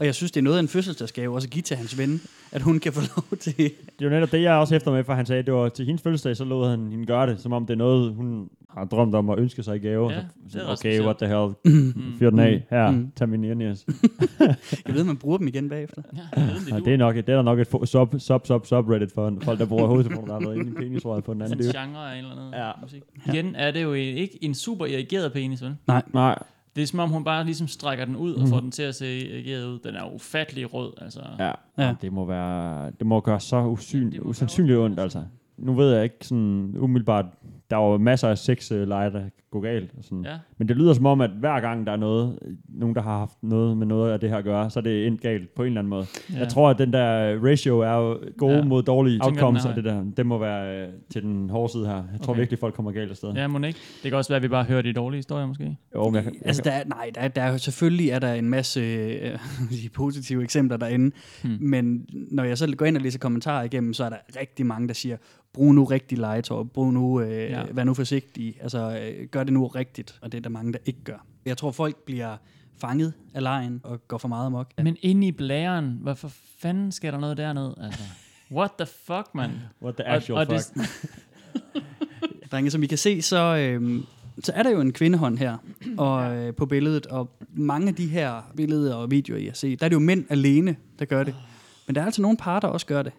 [0.00, 2.20] Og jeg synes, det er noget af en fødselsdagsgave også at give til hans ven,
[2.52, 3.56] at hun kan få lov til...
[3.56, 3.64] Det
[4.00, 5.68] er jo netop det, jeg er også efter med, for han sagde, at det var
[5.68, 8.48] til hendes fødselsdag, så lod han hende gøre det, som om det er noget, hun
[8.70, 10.10] har drømt om at ønske sig i gave.
[10.12, 11.94] Ja, så, det er okay, what the hell, Mm.
[12.18, 13.12] fyr den af, her, Mm.
[13.16, 13.86] tag min earnings.
[14.86, 16.02] Jeg ved, man bruger dem igen bagefter.
[16.16, 17.86] Ja, jeg ved, det Ja, er det er nok, det er der nok et fo-
[17.86, 21.58] sub, sub, sub, subreddit for folk, der bruger hovedtelefoner, inde i penisrøret på den anden.
[21.68, 22.70] Er genre eller anden Ja.
[22.82, 23.02] musik.
[23.26, 25.74] Igen er det jo ikke en super irrigeret penis, vel?
[25.88, 26.38] jo- Nej,
[26.76, 28.94] Det er som om, hun bare ligesom strækker den ud og får den til at
[28.94, 29.78] se irrigeret ud.
[29.78, 31.20] Den er ufattelig rød, altså.
[31.38, 31.52] ja, Ja.
[31.78, 31.94] ja.
[32.02, 35.22] det må være, det må gøre så usyn, Det må usandsynligt ondt, altså.
[35.56, 37.24] Nu ved jeg ikke sådan umiddelbart,
[37.70, 39.90] der var masser af sex øh, leje, der går galt.
[39.98, 40.24] Og sådan.
[40.24, 40.36] Ja.
[40.58, 43.42] Men det lyder som om, at hver gang der er noget, nogen der har haft
[43.42, 45.66] noget med noget af det her at gøre, så er det endt galt på en
[45.66, 46.06] eller anden måde.
[46.32, 46.38] Ja.
[46.38, 48.64] Jeg tror, at den der ratio er jo gode Ja.
[48.64, 50.04] mod dårlige tænker, outcomes er af det der.
[50.16, 51.94] Det må være øh, til den hårde side her.
[52.12, 52.40] Jeg tror Okay.
[52.40, 53.32] virkelig, folk kommer galt afsted.
[53.32, 53.78] Ja, må ikke.
[54.02, 55.76] Det kan også være, at vi bare hører de dårlige historier, måske.
[55.94, 58.18] Jo, men jeg, kan- jeg, Altså, der er, nej, der er, der er, selvfølgelig er
[58.18, 59.38] der en masse øh,
[59.84, 61.10] de positive eksempler derinde,
[61.42, 61.50] Hmm.
[61.56, 61.68] hmm.
[61.70, 64.88] men når jeg så går ind og læser kommentarer igennem, så er der rigtig mange,
[64.88, 65.16] der siger,
[65.56, 67.62] brug nu rigtig legetøj, brug nu, øh, Ja.
[67.72, 70.78] vær nu forsigtig, altså øh, gør det nu rigtigt, og det er der mange, der
[70.84, 71.26] ikke gør.
[71.46, 72.36] Jeg tror, folk bliver
[72.78, 74.70] fanget af lejen og går for meget amok.
[74.78, 74.82] Ja.
[74.82, 77.74] Men inde i blæren, hvorfor fanden skal der noget derned?
[77.80, 78.02] Altså,
[78.52, 79.50] what the fuck, man?
[79.82, 80.74] what the actual og, og fuck.
[80.74, 81.82] det,
[82.52, 84.02] Drenge, som I kan se, så, øh,
[84.44, 85.56] så er der jo en kvindehånd her
[85.98, 89.80] og, øh, på billedet, og mange af de her billeder og videoer, I har set,
[89.80, 91.34] der er det jo mænd alene, der gør det.
[91.86, 93.12] Men der er altså nogle par, der også gør det.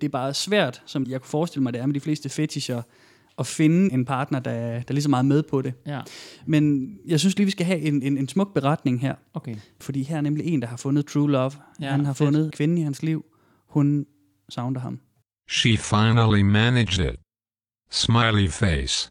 [0.00, 2.82] Det er bare svært, som jeg kunne forestille mig, det er med de fleste fetischer,
[3.38, 5.74] at finde en partner, der, der er lige så meget med på det.
[5.86, 6.00] ja,
[6.46, 9.14] Men jeg synes lige, vi skal have en, en, en smuk beretning her.
[9.34, 9.56] okay.
[9.80, 11.52] Fordi her er nemlig en, der har fundet true love.
[11.80, 12.26] Ja, Han har fedt.
[12.26, 13.24] fundet kvinden i hans liv.
[13.68, 14.06] Hun
[14.48, 15.00] savner ham.
[15.50, 17.16] She finally managed it.
[17.90, 19.08] Smiley face.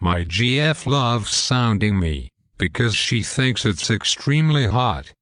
[0.00, 5.12] My GF loves sounding me, because she thinks it's extremely hot.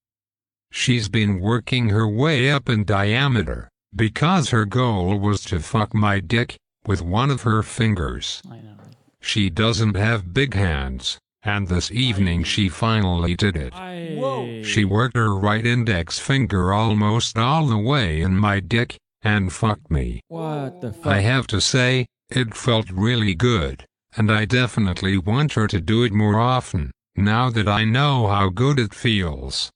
[0.75, 6.21] She's been working her way up in diameter, because her goal was to fuck my
[6.21, 6.57] dick
[6.87, 8.43] with one of her fingers.
[8.45, 8.77] Nej, nej.
[9.21, 13.73] She doesn't have big hands, and this evening she finally did it.
[13.73, 14.65] Ej.
[14.65, 19.91] She worked her right index finger almost all the way in my dick, and fucked
[19.91, 20.21] me.
[20.29, 21.07] What the fuck?
[21.07, 23.85] I have to say, it felt really good,
[24.17, 28.51] and I definitely want her to do it more often, now that I know how
[28.51, 29.71] good it feels.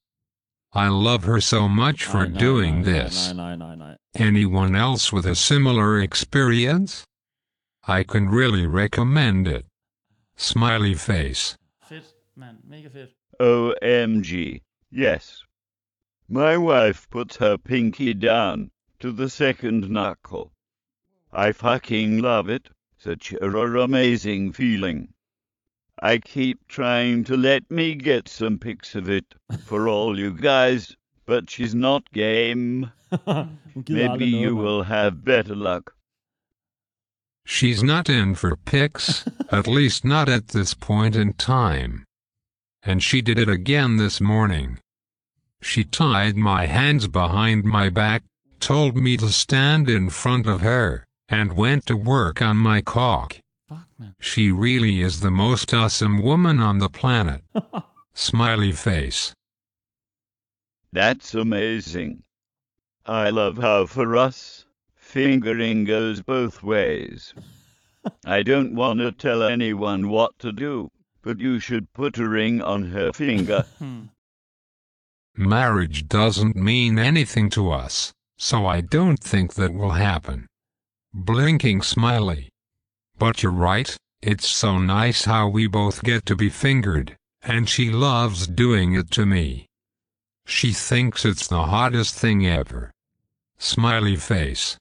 [0.72, 3.34] I love her so much for Nej, nej, doing nej, this.
[4.14, 7.04] Anyone else with a similar experience?
[7.88, 9.66] I can really recommend it.
[10.36, 11.56] Smiley face.
[11.88, 12.14] Fedt.
[12.36, 12.58] mand.
[12.64, 13.08] Mega fedt.
[13.40, 14.62] OMG.
[14.92, 15.42] Yes.
[16.28, 20.52] My wife puts her pinky down to the second knuckle.
[21.32, 22.68] I fucking love it.
[22.96, 25.14] Such a amazing feeling.
[26.02, 29.34] I keep trying to let me get some pics of it
[29.64, 32.90] for all you guys, but she's not game.
[33.88, 35.94] Maybe you will have better luck.
[37.44, 42.04] She's not in for pics, at least not at this point in time.
[42.82, 44.78] And she did it again this morning.
[45.60, 48.22] She tied my hands behind my back,
[48.58, 53.36] told me to stand in front of her, and went to work on my cock.
[54.18, 57.42] She really is the most awesome woman on the planet.
[58.14, 59.34] Smiley face.
[60.92, 62.22] That's amazing.
[63.06, 67.34] I love how for us, fingering goes both ways.
[68.24, 70.90] I don't want to tell anyone what to do,
[71.22, 73.66] but you should put a ring on her finger.
[75.36, 80.46] Marriage doesn't mean anything to us, so I don't think that will happen.
[81.12, 82.48] Blinking smiley.
[83.20, 87.90] But you're right, it's so nice how we both get to be fingered, and she
[87.90, 89.66] loves doing it to me.
[90.46, 92.90] She thinks it's the hottest thing ever.
[93.58, 94.78] Smiley face.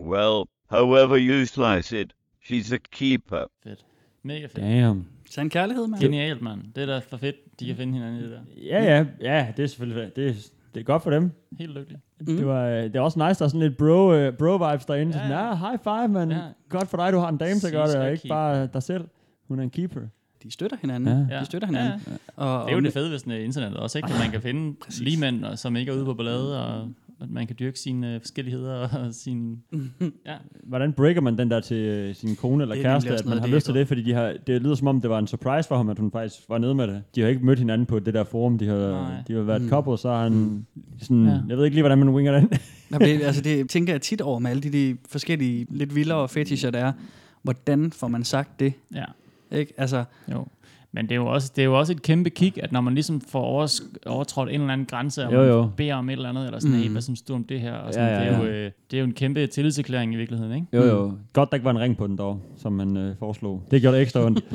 [0.00, 3.46] well, however you slice it, she's a keeper.
[3.62, 3.82] Fedt.
[4.24, 4.62] Mega fedt.
[4.62, 5.06] Damn.
[5.28, 6.00] Sand kærlighed, mand.
[6.00, 6.72] Genialt, mand.
[6.74, 8.42] Det er da for fedt, de kan finde hinanden i det der.
[8.56, 10.34] Ja, ja, ja, det er selvfølgelig det er,
[10.76, 11.30] det er godt for dem.
[11.58, 12.02] Helt lykkeligt.
[12.20, 12.26] Mm.
[12.36, 15.18] Det, var, øh, det er også nice, der er sådan lidt bro, uh, bro-vibes derinde.
[15.18, 15.48] Ja, Ja, ja.
[15.48, 15.56] ja.
[15.56, 16.30] Sådan, ja, high five, man.
[16.30, 16.36] Ja.
[16.36, 16.42] Ja.
[16.68, 18.34] Godt for dig, du har en dame, der gør det, og ikke keeper.
[18.34, 19.04] bare dig selv.
[19.48, 20.00] Hun er en keeper.
[20.42, 21.26] De støtter hinanden.
[21.30, 21.40] Ja.
[21.40, 22.00] De støtter hinanden.
[22.06, 22.12] Ja.
[22.44, 24.08] Og, Det er jo og- det fede ved sådan et internet også, ikke?
[24.12, 26.88] At man kan finde lige mænd, som ikke er ude på ballade, og
[27.20, 29.56] at man kan dyrke sine øh, forskelligheder og sine...
[30.26, 30.34] Ja.
[30.64, 33.46] Hvordan breaker man den der til øh, sin kone eller er kæreste, at man har
[33.46, 35.76] lyst til det, fordi de har, det lyder som om, det var en surprise for
[35.76, 37.02] ham, at hun faktisk var nede med det.
[37.14, 39.22] De har ikke mødt hinanden på det der forum, de har, Nej.
[39.28, 39.64] de har været Mm.
[39.66, 39.70] mm.
[39.70, 40.66] couple, så har han
[41.02, 41.40] sådan, Ja.
[41.48, 42.50] jeg ved ikke lige, hvordan man winger den.
[42.92, 46.28] Jamen, det, altså det tænker jeg tit over med alle de, de forskellige lidt vildere
[46.28, 46.92] fetischer, der er.
[47.42, 48.72] Hvordan får man sagt det?
[48.94, 49.04] Ja.
[49.52, 49.72] Ikke?
[49.76, 50.46] Altså, Jo.
[50.96, 52.94] Men det er, jo også, det er jo også et kæmpe kick, at når man
[52.94, 53.68] ligesom får
[54.06, 55.70] overtrådt en eller anden grænse, og Jo, man jo.
[55.76, 56.76] beder om et eller andet, eller sådan, Mm.
[56.76, 56.82] mm.
[56.82, 57.72] hey, hvad synes du om det her?
[57.72, 58.64] Og sådan, Ja, ja, Det, er jo, ja.
[58.64, 60.66] øh, det er jo en kæmpe tillidserklæring i virkeligheden, ikke?
[60.72, 61.12] Jo, jo.
[61.32, 63.62] Godt, der ikke var en ring på den dog, som man øh, foreslog.
[63.70, 64.44] Det gjorde det ekstra ondt.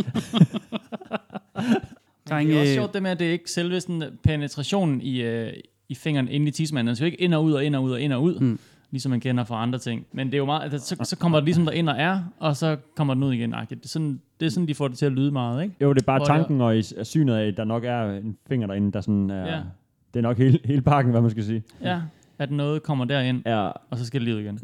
[2.30, 5.54] Det er også sjovt det med, at det er ikke selve sådan penetrationen i, øh,
[5.90, 6.88] i fingeren inde i tissemanden.
[6.88, 8.40] Den skal jo ikke ind og ud og ind og ud og ind og ud,
[8.40, 8.60] Mm.
[8.92, 10.06] Ligesom man kender fra andre ting.
[10.12, 12.24] Men det er jo meget, altså, så, så kommer det ligesom der ind og er,
[12.40, 13.54] og så kommer den ud igen.
[13.54, 13.80] agtigt.
[13.84, 15.76] Det er, sådan, det er sådan, de får det til at lyde meget, ikke?
[15.82, 18.38] Jo, det er bare Hvor tanken og i synet af, at der nok er en
[18.48, 19.56] finger derinde, der sådan er...
[19.56, 19.62] Ja.
[20.14, 21.64] Det er nok hele, hele pakken, hvad man skal sige.
[21.82, 22.02] Ja,
[22.40, 24.56] at noget kommer derind, Ja, og så skal det lige igen.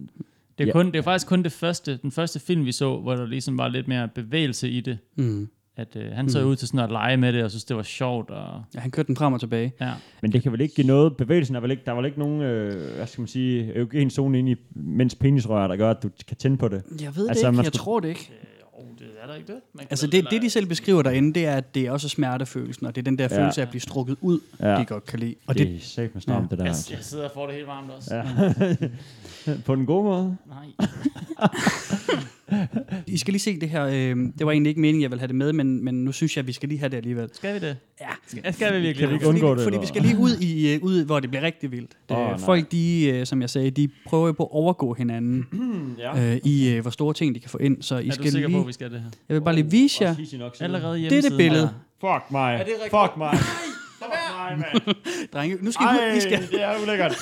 [0.58, 0.72] Det er, Ja.
[0.72, 3.58] kun, det er faktisk kun det første, den første film, vi så, hvor der ligesom
[3.58, 4.98] var lidt mere bevægelse i det.
[5.16, 5.50] mm.
[5.78, 6.48] At øh, han så Mm.
[6.48, 8.30] ud til sådan at lege med det, og synes, det var sjovt.
[8.30, 9.74] Og, ja, han kørte den frem og tilbage.
[9.82, 9.92] ja.
[10.22, 11.18] men det kan vel ikke give noget...
[11.18, 11.84] Bevægelsen er vel ikke...
[11.86, 15.16] Der er vel ikke nogen, øh, hvad skal man sige, eugen zone inde i mens
[15.16, 16.84] penisrør, der gør, at du kan tænde på det.
[17.02, 17.56] Jeg ved Altså, det ikke.
[17.56, 18.32] man Jeg skulle- tror det ikke.
[18.74, 19.60] Oh, det er der ikke det?
[19.74, 22.86] Man Altså det, det, de selv beskriver derinde, det er, at det er også smertefølelsen,
[22.86, 23.42] og det er den der Ja.
[23.42, 24.76] følelse af at blive strukket ud, Ja.
[24.80, 25.36] de godt kan lide.
[25.48, 26.50] Og det, det er sæt med stramt, Ja.
[26.50, 26.64] det der.
[26.66, 26.94] Jeg, altså.
[26.94, 28.16] jeg sidder og får det helt varmt også.
[28.16, 29.56] Ja.
[29.66, 30.38] på den gode måde.
[30.48, 30.88] Nej.
[33.08, 33.86] I skal lige se det her.
[33.86, 33.94] Øh,
[34.40, 36.42] det var egentlig ikke meningen, jeg ville have det med, men, men nu synes jeg,
[36.44, 37.30] at vi skal lige have det alligevel.
[37.34, 37.78] Skal vi det?
[38.02, 38.06] Ja.
[38.28, 39.14] Skal, skal vi virkelig Kan vi det?
[39.14, 41.44] ikke Fordi, undgå det, fordi vi skal lige ud, i, øh, ud hvor det bliver
[41.44, 41.92] rigtig vildt.
[42.10, 45.46] Oh, folk, de, øh, som jeg sagde, de prøver jo på at overgå hinanden
[46.00, 46.32] Ja.
[46.34, 47.82] øh, i, øh, hvor store ting de kan få ind.
[47.82, 49.10] Så I Er skal du sikker lige, på, at vi skal det her?
[49.30, 50.16] Jeg vil bare lige vise jer.
[50.60, 51.32] Allerede Det er hjemmesiden.
[51.32, 51.70] det billede.
[52.02, 52.54] Fuck mig.
[52.56, 52.74] Er det?
[52.84, 53.38] Fuck mig.
[53.38, 54.96] Fuck mig, mand.
[55.34, 57.16] Drenge, nu skal I, Ej, I, skal, det er ulækkert.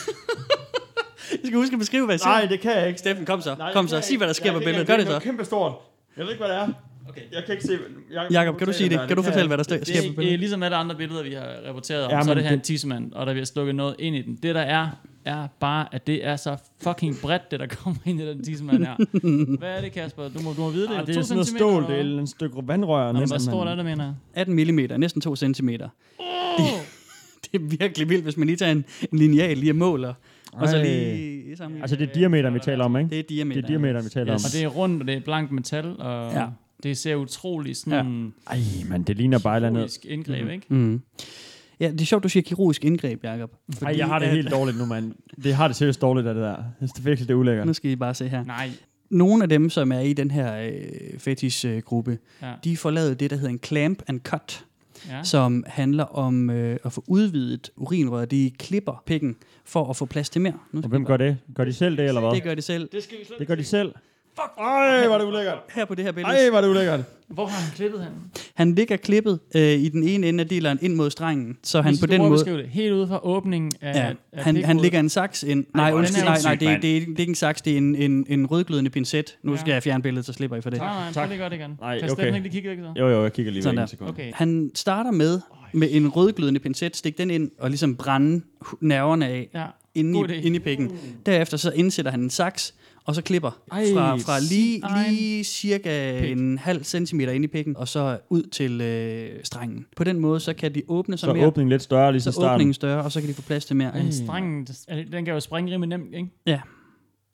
[1.43, 2.25] I skal huske at beskrive, hvad I ser.
[2.25, 2.99] Nej, det kan jeg ikke.
[2.99, 3.55] Steffen, kom så.
[3.57, 4.01] Nej, kom det så.
[4.01, 4.87] Sig, jeg hvad der sker Jeg på billedet.
[4.87, 5.19] Gør det er så.
[5.19, 5.73] kæmpe stort.
[6.17, 6.67] Jeg ved ikke, hvad det er.
[7.09, 7.21] Okay.
[7.33, 7.77] Jeg kan ikke se...
[8.13, 8.99] Jeg, Jakob, kan du sige det?
[9.07, 10.39] Kan du fortælle, hvad der sker Det på er, øh, billedet?
[10.39, 12.63] ligesom alle andre billeder, vi har rapporteret om, Ja, så er det her en det-
[12.65, 14.35] tissemand, og der bliver slukket noget ind i den.
[14.43, 14.87] Det der er,
[15.25, 18.85] er bare, at det er så fucking bredt, det der kommer ind i den tissemand
[18.85, 18.95] her.
[19.59, 20.23] Hvad er det, Kasper?
[20.29, 20.95] Du må, du må vide det.
[20.95, 21.83] Ah, det er sådan noget stål.
[21.87, 23.03] Det eller er et stykke vandrør.
[23.03, 23.13] hvad?
[23.13, 24.13] Nå, men Hvor næsten, stort men- er det, mener jeg?
[24.33, 24.55] 18
[24.95, 25.67] mm, næsten 2 cm.
[25.69, 25.79] Det,
[27.43, 30.13] det er virkelig vildt, hvis man lige tager en, en lineal lige og måler.
[30.55, 31.81] Og så lige sammen.
[31.81, 33.09] Altså, det er diameteren, vi taler om, ikke?
[33.09, 33.61] det er diameter.
[33.61, 34.39] Det er diameteren, vi taler om.
[34.45, 36.45] Og det er rundt, og det er blankt metal, og Ja.
[36.83, 38.57] det ser utroligt sådan Ej,
[38.89, 39.79] man, det ligner bare et eller andet.
[39.79, 40.65] kirurgisk indgreb, ikke?
[40.69, 41.01] Mm.
[41.79, 43.51] Ja, det er sjovt, du siger kirurgisk indgreb, Jacob.
[43.81, 45.11] Ej, jeg har det at- helt dårligt nu, mand.
[45.43, 46.49] Det har det seriøst dårligt af det der.
[46.49, 47.67] Jeg synes det er virkelig, det er ulækkert.
[47.67, 48.45] Nu skal I bare se her.
[48.45, 48.69] Nej.
[49.09, 52.51] Nogle af dem, som er i den her øh, fetish-gruppe, Ja.
[52.63, 54.65] de får lavet det, der hedder en clamp and cut,
[55.09, 55.23] Ja.
[55.23, 58.31] som handler om øh, at få udvidet urinrøret.
[58.31, 60.53] De klipper pikken for at få plads til mere.
[60.71, 61.37] Nu Og hvem gør det?
[61.55, 62.31] Gør de selv det, eller hvad?
[62.31, 62.89] Det gør de selv.
[62.91, 63.93] Det skal vi slet Det gør de selv.
[64.59, 65.57] Ej, var det ulækkert.
[65.75, 66.35] Her på det her billede.
[66.35, 66.99] Ej, var det ulækkert.
[67.27, 68.11] Hvor har han klippet han?
[68.53, 71.97] Han ligger klippet øh, i den ene ende af dealeren ind mod strengen, så han
[71.97, 72.45] på den måde...
[72.45, 72.67] det.
[72.69, 75.65] Helt ude fra åbningen af, Ja, af han, han lægger en saks ind.
[75.73, 77.73] Nej, er undskyld, nej, nej, det, er- det, er, det er ikke en saks, det
[77.73, 79.37] er en, en, en rødglødende pincet.
[79.43, 79.57] Nu Ja.
[79.57, 80.79] skal jeg fjerne billedet, så slipper I for det.
[80.79, 81.77] Nej, nej, prøv lige godt igen.
[81.81, 82.25] Nej, kan okay.
[82.25, 82.93] Ikke lige kigge væk så?
[82.99, 84.09] Jo, jo, jeg kigger lige Sådan en sekund.
[84.09, 84.31] Okay.
[84.33, 85.39] Han starter med
[85.73, 88.41] med en rødglødende pincet, stik den ind og ligesom brænde
[88.81, 89.65] nerverne af Ja.
[89.95, 90.91] inde i, inde i pikken.
[91.25, 92.73] Derefter så indsætter han en saks,
[93.05, 96.31] og så klipper Ej, fra, fra lige, lige cirka pik.
[96.31, 99.85] en halv centimeter ind i pikken, og så ud til øh, strengen.
[99.95, 102.31] På den måde, så kan de åbne sig Så mere, åbningen lidt større lige så
[102.31, 102.55] så starten.
[102.55, 103.91] åbningen større, og så kan de få plads til mere.
[103.93, 104.67] Men strengen,
[105.11, 106.29] den kan jo springe rimelig nemt, ikke?
[106.45, 106.59] Ja.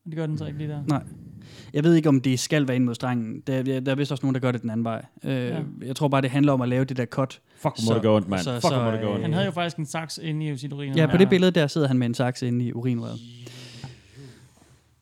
[0.05, 0.83] Det gør den så ikke lige der.
[0.87, 1.01] Nej.
[1.73, 3.41] Jeg ved ikke, om det skal være ind mod strengen.
[3.47, 5.05] Der, der, der er vist også nogen, der gør det den anden vej.
[5.25, 5.59] Øh, Ja.
[5.85, 7.39] Jeg tror bare, det handler om at lave det der cut.
[7.55, 8.41] Fuck, hvor må det gå ondt, mand.
[8.61, 9.21] Fuck, hvor må det gå ondt.
[9.21, 10.95] Han havde jo faktisk en saks inde i sit urin.
[10.95, 13.19] Ja, på det billede der sidder han med en saks inde i urinrøret.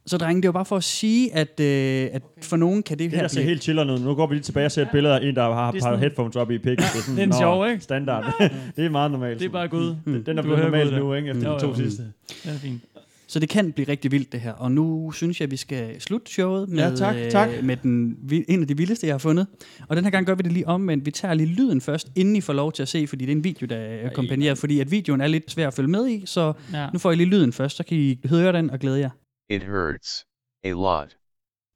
[0.10, 3.12] Så drenge, det var bare for at sige, at, øh, at for nogen kan det,
[3.12, 3.50] Det her der ser blive...
[3.50, 4.00] helt chiller ud.
[4.00, 5.88] Nu går vi lige tilbage og ser et billede af en, der har Det par
[5.90, 6.78] sådan- headphones op i pikken.
[6.78, 7.84] Det er, sådan, Det er en sjov, ikke?
[7.84, 8.34] Standard.
[8.76, 9.40] det er meget normalt.
[9.40, 9.98] Det er bare gået.
[10.06, 11.30] Den, den er blevet gået nu, ikke?
[11.30, 12.04] Efter de to sidste.
[12.44, 12.82] Det er fint.
[13.28, 14.52] Så det kan blive rigtig vildt, det her.
[14.52, 17.50] Og nu synes jeg, at vi skal slutte showet med, Ja, tak, tak.
[17.64, 19.48] med den, vi- en af de vildeste, jeg har fundet.
[19.88, 22.08] Og den her gang gør vi det lige om, men vi tager lige lyden først,
[22.16, 24.58] inden I får lov til at se, fordi det er en video, der er kompagneret,
[24.58, 26.88] fordi at videoen er lidt svær at følge med i, så Ja.
[26.94, 29.10] nu får I lige lyden først, så kan I høre den og glæde jer.
[29.50, 30.26] It hurts.
[30.64, 31.16] A lot.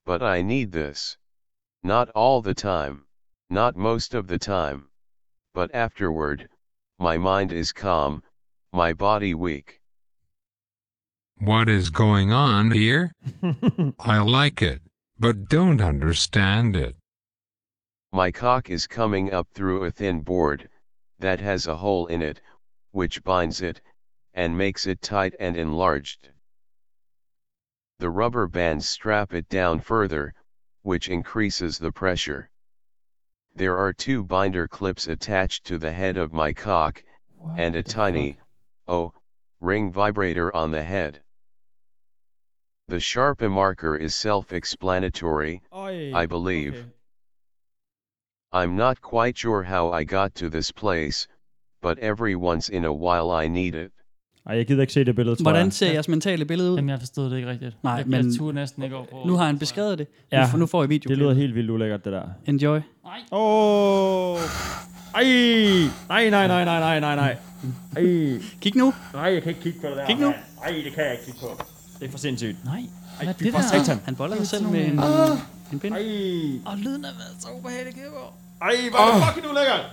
[0.06, 1.18] But I need this.
[1.82, 3.08] Not all the time.
[3.50, 4.90] Not most of the time.
[5.56, 6.50] But afterward.
[7.00, 8.22] My mind is calm.
[8.74, 9.82] My body weak.
[11.40, 13.12] What is going on here?
[14.00, 14.84] I like it,
[15.18, 16.96] but don't understand it.
[18.12, 20.70] My cock is coming up through a thin board.
[21.18, 22.40] That has a hole in it.
[22.92, 23.82] Which binds it.
[24.32, 26.30] And makes it tight and enlarged.
[28.04, 30.34] The rubber bands strap it down further.
[30.82, 32.50] Which increases the pressure.
[33.56, 37.02] There are two binder clips attached to the head of my cock.
[37.56, 38.38] and a tiny,
[38.90, 39.14] oh,
[39.62, 41.24] ring vibrator on the head.
[42.90, 46.86] The Sharpa marker is self-explanatory, I believe.
[48.52, 51.26] I'm not quite sure how I got to this place,
[51.80, 53.94] but every once in a while I need it.
[54.50, 55.74] Ej, jeg gider ikke se det billede, tror Hvordan jeg.
[55.74, 56.76] ser jeres mentale billede ud?
[56.76, 57.78] Jamen, jeg forstod det ikke rigtigt.
[57.84, 59.24] Nej, jeg, men jeg turde næsten ikke over på.
[59.28, 60.08] nu har han beskrevet det.
[60.32, 61.10] Nu, Ja, får- nu får I video.
[61.10, 62.24] Det lyder helt vildt ulækkert, det der.
[62.46, 62.78] Enjoy.
[63.08, 63.12] Åh!
[63.32, 64.40] Oh!
[65.16, 65.24] Ej!
[66.10, 67.38] Nej, nej, nej, nej, nej, nej, nej.
[67.96, 68.42] Ej.
[68.62, 68.94] Kig nu.
[69.14, 70.06] Nej, jeg kan ikke kigge på det der.
[70.06, 70.28] Kig nu.
[70.28, 71.64] Nej, det kan jeg ikke kigge på.
[72.00, 72.66] Det er for sindssygt.
[72.66, 72.74] Nej.
[72.76, 73.68] Ej, Hvad er det for der?
[73.84, 74.00] satan.
[74.06, 75.00] Han boller sig selv med en,
[75.74, 75.94] en pind.
[75.94, 76.72] Ej.
[76.74, 78.34] Og lyden er så ubehagelig på.
[78.62, 79.86] Ej, hvor er det fucking ulækkert.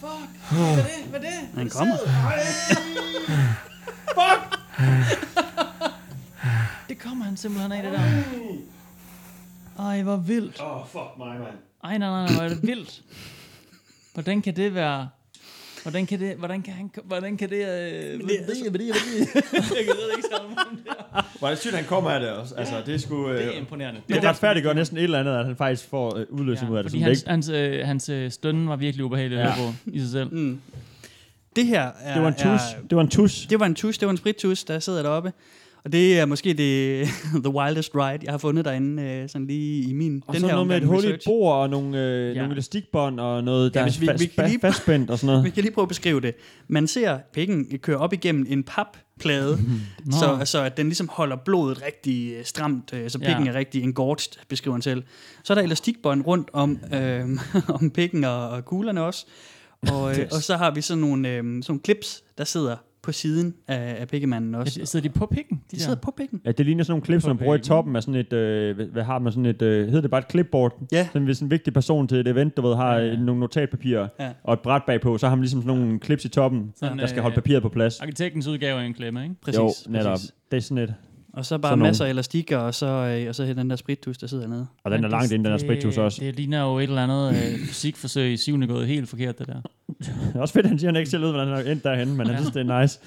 [0.00, 1.04] Hvad er det?
[1.10, 1.48] Hvad er det?
[1.54, 1.96] Han kommer.
[4.14, 4.58] Fuck!
[6.88, 8.22] Det kommer han simpelthen af, det der.
[9.78, 10.60] Ej, hvor vildt.
[10.60, 11.56] Åh, oh, fuck mig, mand.
[11.84, 13.02] Ej, nej, nej, nej, hvor er det vildt.
[14.14, 15.08] Hvordan kan det være...
[15.90, 16.34] Hvordan kan det...
[16.36, 16.90] Hvordan kan han...
[17.04, 17.56] Hvordan kan det...
[17.56, 20.76] Øh, hvad det, hvad det, hvad det, Jeg gider ikke tale om
[21.34, 22.54] det er det sygt, han kommer af det også.
[22.54, 23.28] Altså, det er sgu...
[23.30, 24.00] Øh, Det er imponerende.
[24.08, 26.92] Det retfærdiggør næsten et eller andet, at han faktisk får øh, udløsning ud af det.
[26.92, 29.52] Fordi det, hans, ikke, hans, øh, hans øh, stønnen var virkelig ubehagelig at Ja.
[29.52, 30.34] høre på i sig selv.
[30.34, 30.60] Mm.
[31.56, 32.14] Det her er...
[32.14, 32.44] det var en tus.
[32.44, 32.58] Er,
[32.90, 33.46] Det var en tus.
[33.50, 35.32] det var en tus, det var en sprittus, der sidder deroppe.
[35.88, 37.06] Og det er måske det
[37.44, 40.22] the wildest ride, jeg har fundet derinde, øh, sådan lige i min...
[40.26, 42.38] Og den så her noget med et hul i et bord, og nogle, øh, Ja.
[42.40, 45.44] nogle elastikbånd, og noget, der Ja, er fast, vi kan lige- fastspændt og sådan noget.
[45.48, 46.34] Vi kan lige prøve at beskrive det.
[46.68, 49.58] Man ser pikken køre op igennem en papplade,
[50.20, 53.50] så, så at den ligesom holder blodet rigtig øh, stramt, øh, så pikken Ja.
[53.50, 55.02] er rigtig engorged, beskriver han selv.
[55.44, 57.24] Så er der elastikbånd rundt om, øh,
[57.68, 59.26] om pikken og, og kuglerne også.
[59.92, 62.76] Og, øh, og så har vi sådan nogle, øh, sådan nogle clips, der sidder
[63.08, 64.80] på siden af, af pikkemanden også.
[64.80, 65.60] Ja, Sidder de på pikken?
[65.70, 66.40] De sidder på pikken.
[66.44, 68.90] Ja, det ligner sådan nogle clips, På man bruger i toppen af sådan et, øh,
[68.92, 70.82] hvad- har man sådan et, øh, hedder det bare et clipboard?
[70.92, 71.06] Ja.
[71.06, 73.12] Sådan, hvis en vigtig person til et event, du ved, har Ja, ja, ja.
[73.12, 73.18] ja.
[73.18, 74.30] nogle notatpapirer Ja.
[74.44, 77.06] og et bræt bagpå, så har man ligesom sådan nogle clips i toppen, Sådan, der
[77.06, 78.00] skal øh, holde papiret på plads.
[78.00, 79.34] Arkitektens udgave af en klemme, ikke?
[79.42, 80.10] Præcis, jo, netop.
[80.12, 80.32] præcis.
[80.50, 80.94] Det er sådan et.
[81.38, 84.18] Og så bare Sådan masser af elastikker, og så, øh, og så den der sprittus,
[84.18, 84.66] der sidder nede.
[84.84, 86.24] Og den er langt det- ind, den der spritus også.
[86.24, 89.60] Det ligner jo et eller andet øh, fysikforsøg i syvende gået helt forkert, det der.
[89.98, 91.70] Det er også fedt, at han siger, at han ikke selv ved, hvordan han er
[91.72, 92.98] endt derhen, men han synes, det er nice.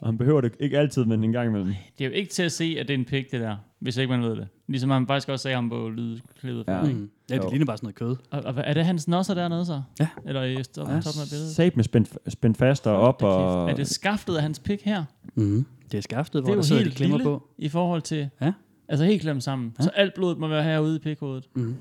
[0.00, 1.74] Og han behøver det ikke altid, men en gang imellem.
[1.98, 3.96] Det er jo ikke til at se, at det er en pik, det der, hvis
[3.96, 4.48] ikke man ved det.
[4.68, 6.64] Ligesom han faktisk også sagde ham på lydklippet.
[6.68, 6.82] Ja.
[6.82, 7.10] Mm.
[7.30, 7.50] Ja, det Jo.
[7.50, 8.16] ligner bare sådan noget kød.
[8.30, 9.82] Og, og, hvad- er det hans nosser dernede så?
[10.00, 10.08] Ja.
[10.26, 11.00] Eller i top, Ja.
[11.00, 11.54] toppen af billedet?
[11.54, 13.22] Sat med spændt, spændt fast og op.
[13.22, 13.70] Og...
[13.70, 15.04] Er det skaftet af hans pik her?
[15.34, 15.66] Mm.
[15.92, 17.48] Det er skaftet, hvor det er der de helt klemmer på.
[17.58, 18.28] i forhold til...
[18.40, 18.52] Ja.
[18.88, 19.74] Altså helt klemt sammen.
[19.78, 19.84] Ja.
[19.84, 21.48] Så alt blodet må være herude i pikhovedet.
[21.54, 21.74] Mm.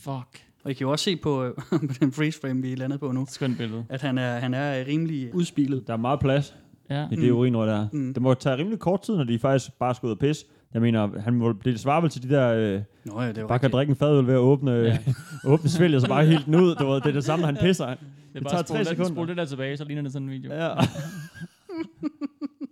[0.00, 0.42] Fuck.
[0.64, 1.52] Og I kan jo også se på, øh,
[1.88, 3.84] på den freeze frame, vi er landet på nu, Skønt billede.
[3.88, 5.86] at han er, han er rimelig udspilet.
[5.86, 6.54] Der er meget plads.
[6.90, 7.06] Ja.
[7.12, 7.88] i det urinrør der.
[7.92, 8.14] Mm.
[8.14, 10.46] Det må tage rimelig kort tid, når de faktisk bare skal ud og pisse.
[10.74, 13.46] Jeg mener, han må, det svarer vel til de der, øh, Nå ja, det er
[13.46, 14.98] bare kan drikke en fadøl ved at åbne, Ja.
[15.52, 16.74] åbne svælg, og så bare helt den ud.
[16.74, 17.86] Du ved, det er det samme, når han pisser.
[17.86, 17.96] Det er
[18.34, 19.10] Det bare tager at tre spole, det, sekunder.
[19.12, 20.52] spole det der tilbage, så ligner det sådan en video.
[20.54, 20.68] Ja.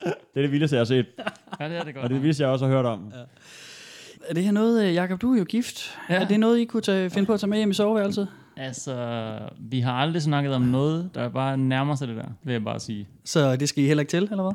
[0.05, 1.07] det er det vildeste, jeg har set.
[1.61, 2.05] Ja, det er det godt.
[2.05, 3.13] Og det vildeste, jeg også har hørt om.
[3.15, 3.21] Ja.
[4.29, 5.99] Er det her noget, øh, Jakob, du er jo gift.
[6.11, 6.15] Ja.
[6.15, 8.29] Er det noget, I kunne tage, finde på at tage med hjem i soveværelset?
[8.57, 12.65] Altså, vi har aldrig snakket om noget, der bare nærmer sig det der, vil jeg
[12.65, 13.09] bare sige.
[13.25, 14.53] Så det skal I heller ikke til, eller hvad?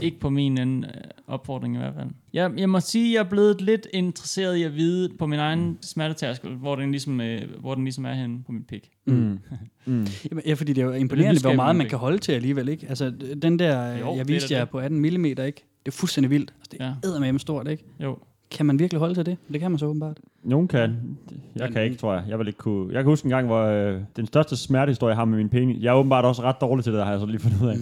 [0.00, 0.94] Ikke på min ende, øh,
[1.26, 2.08] opfordring i hvert fald.
[2.32, 5.38] Jeg, jeg må sige, at jeg er blevet lidt interesseret i at vide på min
[5.38, 8.90] egen smertetærskel, hvor den ligesom, øh, hvor den ligesom er henne på min pik.
[9.06, 9.38] Mm.
[9.84, 10.06] Mm.
[10.30, 11.90] Jamen, ja, fordi det er jo er imponerende, hvor meget man det.
[11.90, 12.86] kan holde til alligevel, ikke?
[12.88, 14.70] Altså, den der, Jo, jo, jeg viste jer det.
[14.70, 15.38] på 18 mm, ikke?
[15.38, 16.54] Det er fuldstændig vildt.
[16.58, 17.26] Altså, det er Ja.
[17.32, 17.38] ja.
[17.38, 17.84] stort, ikke?
[18.02, 18.18] Jo.
[18.50, 19.36] Kan man virkelig holde til det?
[19.52, 20.16] Det kan man så åbenbart.
[20.42, 20.96] Nogen kan.
[21.56, 22.24] Jeg kan ikke, tror jeg.
[22.28, 22.92] Jeg vil ikke kunne.
[22.94, 25.82] Jeg kan huske en gang, hvor øh, den største smertehistorie, jeg har med min penis.
[25.82, 27.68] Jeg er åbenbart også ret dårlig til det, der har jeg så lige fundet ud
[27.68, 27.76] af.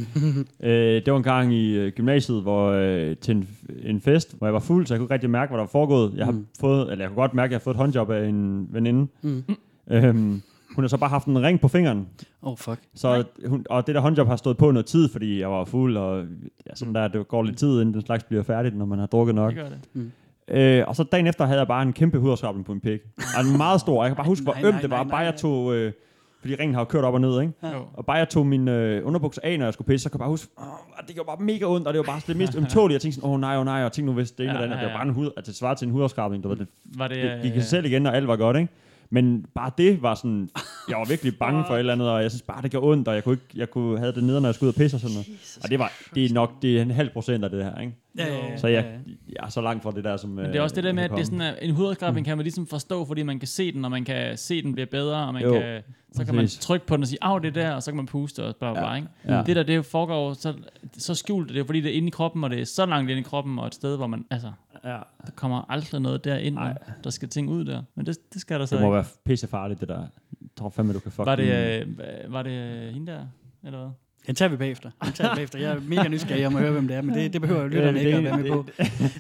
[0.69, 3.49] øh, det var en gang i øh, gymnasiet, hvor øh, til en,
[3.83, 5.69] en fest, hvor jeg var fuld, så jeg kunne ikke rigtig mærke, hvad der var
[5.71, 6.13] foregået.
[6.17, 6.47] Jeg har Mm.
[6.61, 9.07] fået, eller jeg kunne godt mærke, at jeg har fået et håndjob af en veninde.
[9.23, 9.43] Mm.
[9.91, 10.43] Øhm,
[10.75, 12.07] hun har så bare haft en ring på fingeren.
[12.43, 12.79] Oh, fuck.
[12.95, 15.97] Så hun, og det der håndjob har stået på noget tid, fordi jeg var fuld,
[15.97, 16.25] og
[16.67, 19.07] ja, sådan der, det går lidt tid, inden den slags bliver færdigt, når man har
[19.07, 19.55] drukket nok.
[19.55, 19.79] Det gør det.
[19.93, 20.11] Mm.
[20.51, 23.01] Øh, og så dagen efter havde jeg bare en kæmpe hudafskrabning på min pik.
[23.37, 24.03] Og en meget stor.
[24.05, 25.05] Jeg kan bare huske, hvor ømt det var.
[25.05, 25.75] Bare jeg tog...
[25.75, 25.93] Øh,
[26.41, 27.53] fordi ringen har jo kørt op og ned, ikke?
[27.95, 30.19] Og bare jeg tog min øh, underbukser af, når jeg skulle pisse, så kan jeg
[30.19, 30.65] bare huske, åh,
[31.07, 32.95] det gjorde bare mega ondt, og det var bare det mest ømtålige.
[32.95, 34.53] Jeg tænkte sådan, åh oh, nej, åh oh, nej, og tænkte nu, hvis det ene
[34.53, 36.43] Ja, eller andet, ja, det var bare en hud, at det svarede til en hudafskrabning,
[36.45, 38.73] du ved, det, Var det, det gik øh, selv igen, og alt var godt, ikke?
[39.11, 40.49] Men bare det var sådan,
[40.89, 43.09] jeg var virkelig bange for et eller andet, og jeg synes bare, det gjorde ondt,
[43.09, 44.97] og jeg kunne, ikke, jeg kunne have det nede, når jeg skulle ud og pisse
[44.97, 45.59] og sådan noget.
[45.63, 47.95] Og det var, det er nok, det er en halv procent af det her, ikke?
[48.19, 48.57] Ja, ja, ja.
[48.57, 50.85] Så jeg, jeg er så langt fra det der, som Men det er også det
[50.85, 53.23] der øh, med, at det er sådan, at en hudafskrabning kan man ligesom forstå, fordi
[53.23, 55.83] man kan se den, og man kan se den bliver bedre, og man Jo, kan,
[56.13, 57.97] så kan man trykke på den og sige, af det er der, og så kan
[57.97, 59.09] man puste og bla bla, Ja, ikke?
[59.29, 59.43] ja.
[59.47, 60.55] Det der, det foregår så,
[60.99, 63.11] så skjult, det er fordi det er inde i kroppen, og det er så langt
[63.11, 64.53] inde i kroppen, og et sted, hvor man, altså,
[64.93, 64.99] Ja.
[65.27, 66.75] der kommer aldrig noget derind, Nej.
[67.05, 67.83] der skal ting ud der.
[67.95, 68.95] Men det, det skal der så Det må ikke.
[68.95, 69.99] være pissefarligt, det der.
[70.41, 73.21] Jeg tror fandme, du kan fuck Var det, øh, var det øh, hende der,
[73.65, 73.89] eller hvad?
[74.27, 74.91] Den tager vi bagefter.
[75.05, 75.59] Den tager vi bagefter.
[75.59, 77.69] Jeg er mega nysgerrig om at høre, hvem det er, men det, det behøver jo
[77.75, 78.67] lytterne ikke at være med på.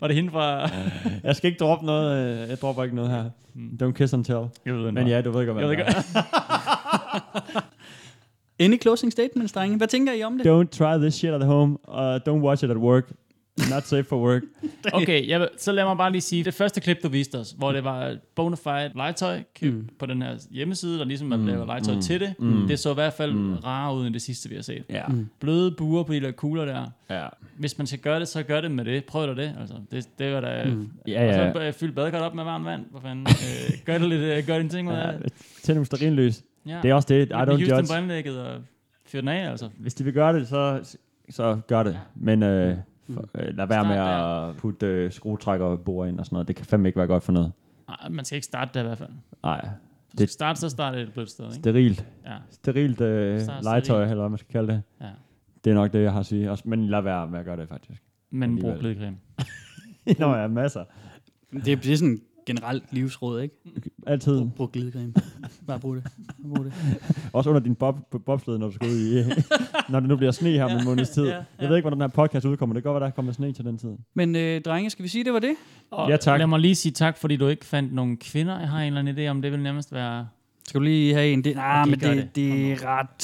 [0.00, 0.70] Var det hende fra...
[1.24, 2.42] Jeg skal ikke droppe noget.
[2.42, 3.31] øh, Jeg dropper ikke noget her.
[3.83, 4.46] Don't kiss and tell.
[4.66, 7.61] Jeg ved, Men ja, du ved ikke, hvad Jeg ved det er.
[8.61, 9.76] Any closing statements, drenge?
[9.76, 10.46] Hvad tænker I om det?
[10.46, 11.76] Don't try this shit at home.
[11.88, 13.12] Uh, don't watch it at work.
[13.71, 14.42] Not safe for work.
[14.92, 17.55] Okay, jeg, vil- så lad mig bare lige sige, det første klip, du viste os,
[17.59, 19.88] hvor det var et bona fide legetøj køb mm.
[19.99, 22.35] på den her hjemmeside, der ligesom man Mm, laver legetøj mm, til det.
[22.38, 22.66] mm.
[22.68, 23.55] Det så i hvert fald Mm.
[23.55, 24.83] rarere ud end det sidste, vi har set.
[24.90, 25.07] Ja.
[25.07, 25.29] Mm.
[25.40, 26.87] Bløde buer på de der kugler der.
[27.11, 27.27] Ja.
[27.59, 29.05] Hvis man skal gøre det, så gør det med det.
[29.05, 29.55] Prøv da det.
[29.61, 30.64] Altså, det, det var da...
[30.64, 30.90] Mm.
[31.09, 31.49] Ja, ja.
[31.49, 32.85] Og så øh, fyld badekart op med varmt vand.
[32.90, 33.27] Hvor fanden?
[33.71, 35.18] øh, gør det lidt, øh, gør din ting ud af ja.
[35.18, 35.33] det.
[35.62, 36.42] Tænd nogle stearinlys.
[36.66, 36.79] Ja.
[36.83, 37.29] Det er også det.
[37.29, 37.87] I don't den judge.
[37.88, 38.61] på anlægget og
[39.07, 39.68] fyr den af, altså.
[39.79, 40.81] Hvis de vil gøre det, så,
[41.31, 41.99] så gør det.
[42.16, 42.77] Men øh,
[43.14, 46.49] for, øh, lad være med at putte øh, skruetrækker og bor ind og sådan noget.
[46.49, 47.53] Det kan fandme ikke være godt for noget.
[47.88, 49.11] Ej, man skal ikke starte der i hvert fald.
[49.42, 49.68] Nej.
[50.09, 51.55] Hvis det starte, så starte et blødt sted, ikke?
[51.55, 52.07] Sterilt.
[52.27, 52.37] Ja.
[52.51, 54.83] Sterilt øh, Start legetøj, eller hvad man skal kalde det.
[55.01, 55.11] Ja.
[55.64, 56.51] Det er nok det, jeg har at sige.
[56.51, 58.03] Også, men lad være med at gøre det, faktisk.
[58.31, 59.16] Men brug glidecreme.
[60.18, 60.85] Nå ja, masser.
[61.53, 63.55] Det er, det er sådan generelt livsråd, ikke?
[64.07, 64.39] Altid.
[64.39, 65.13] Brug, brug glidecreme.
[65.67, 66.05] Bare brug det.
[66.55, 66.73] Brug det.
[67.33, 69.23] Også under din bob, bobsled, når du skal ud i...
[69.93, 71.25] når det nu bliver sne her om en måneds tid.
[71.27, 71.43] ja, ja.
[71.61, 72.75] Jeg ved ikke, hvordan den her podcast udkommer.
[72.75, 73.91] Det kan godt være, der kommer sne til den tid.
[74.15, 75.55] Men øh, drenge, skal vi sige, det var det?
[75.91, 76.39] Og Ja, tak.
[76.39, 78.59] Lad mig lige sige tak, fordi du ikke fandt nogen kvinder.
[78.59, 80.29] Jeg har en eller anden idé om, det vil nærmest være...
[80.68, 81.44] Skal du lige have en?
[81.44, 82.35] Det, nej, Okay, men det, det.
[82.37, 83.18] det, er ret...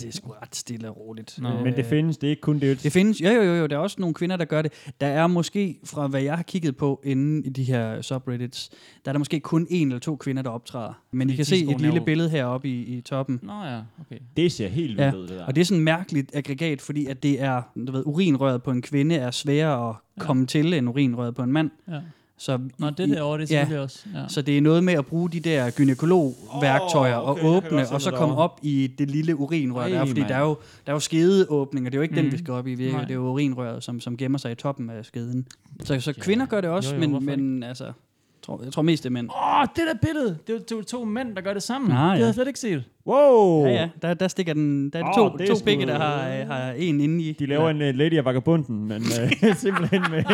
[0.00, 1.38] Det er sgu ret stille og roligt.
[1.38, 1.48] Nå.
[1.64, 2.82] Men det findes, det er ikke kun det.
[2.82, 4.72] Det findes, jo, jo, jo, jo, der er også nogle kvinder, der gør det.
[5.00, 8.70] Der er måske, fra hvad jeg har kigget på inden i de her subreddits,
[9.04, 10.92] der er der måske kun en eller to kvinder, der optræder.
[11.12, 13.40] Men I Fordi kan de se et lille billede heroppe i, i toppen.
[13.42, 14.18] Nå ja, okay.
[14.36, 15.44] Det ser helt Ja, vildt ud, det der.
[15.44, 18.70] og det er sådan et mærkeligt aggregat, fordi at det er, du ved, urinrøret på
[18.70, 21.70] en kvinde er sværere at komme til end urinrøret på en mand.
[21.88, 22.00] Ja.
[22.38, 24.06] Så Nå, det derovre, det er selvfølgelig også.
[24.14, 24.28] Ja.
[24.28, 28.00] Så det er noget med at bruge de der gynekologværktøjer oh, okay, og åbne, og
[28.00, 30.96] så komme op i det lille urinrør Ej, der, fordi der er, jo, der er
[30.96, 32.16] jo skedeåbninger, det er jo ikke mm.
[32.16, 32.32] den, Mm.
[32.32, 33.00] vi skal op i, det er, Nej.
[33.00, 35.46] det er jo urinrøret, som, som gemmer sig i toppen af skeden.
[35.84, 37.92] Så, så kvinder gør det også, Jo, jo, men, men altså, jeg
[38.42, 39.28] tror, jeg tror mest det er mænd.
[39.30, 40.38] Åh, oh, det der billede!
[40.46, 41.90] Det er jo to, mænd, der gør det sammen.
[41.90, 42.08] Ah, det ja.
[42.08, 42.84] havde jeg slet ikke set.
[43.06, 43.64] Wow!
[43.66, 46.28] Ja, ja, der, der stikker den, der er Åh, to, det to pikke, der har,
[46.28, 47.32] øh, har en inde i.
[47.32, 50.24] De laver en uh, Lady af Vagabunden, men uh, simpelthen med,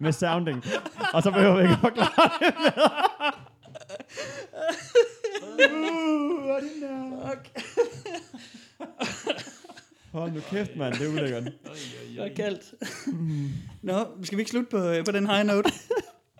[0.00, 0.64] med sounding.
[1.12, 2.90] Og så behøver vi ikke at forklare det bedre.
[5.70, 6.00] Uh,
[6.80, 7.00] der?
[10.12, 10.94] Hold nu kæft, mand.
[10.94, 11.44] Det er ulækkert.
[11.44, 11.52] Det
[12.18, 12.74] er kaldt.
[13.82, 15.70] Nå, skal vi ikke slutte på, øh, på den high note?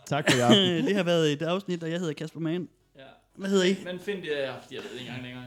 [0.07, 0.87] Tak for i aften.
[0.87, 2.69] det har været et afsnit, og jeg hedder Kasper Mann.
[2.97, 3.03] Ja.
[3.37, 3.77] Hvad hedder I?
[3.85, 5.45] Men find det, jeg, jeg ved det ikke engang længere.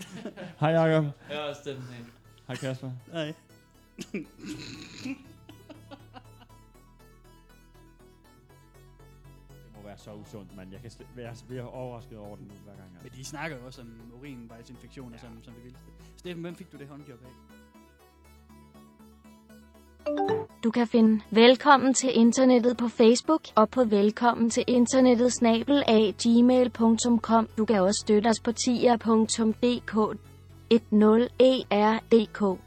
[0.60, 1.04] Hej, Jacob.
[1.30, 2.04] Jeg er også den her.
[2.46, 2.90] Hej, Kasper.
[3.12, 3.34] Nej.
[9.94, 12.90] Være så usundt, men jeg kan slet, jeg bliver overrasket over det nu hver gang.
[13.02, 13.88] Men de snakker jo også om
[14.18, 15.18] urinvejsinfektioner ja.
[15.18, 15.86] som, som det vildeste.
[16.16, 17.30] Steffen, hvem fik du det håndjob af?
[20.64, 26.14] Du kan finde Velkommen til internettet på Facebook og på velkommen til internettet snabel af
[26.22, 27.48] gmail.com.
[27.58, 29.94] Du kan også støtte os på tier.dk
[30.74, 32.63] 10erdk.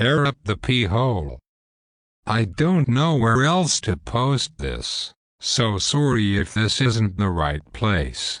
[0.00, 1.38] Air up the pee hole.
[2.26, 7.60] I don't know where else to post this, so sorry if this isn't the right
[7.74, 8.40] place.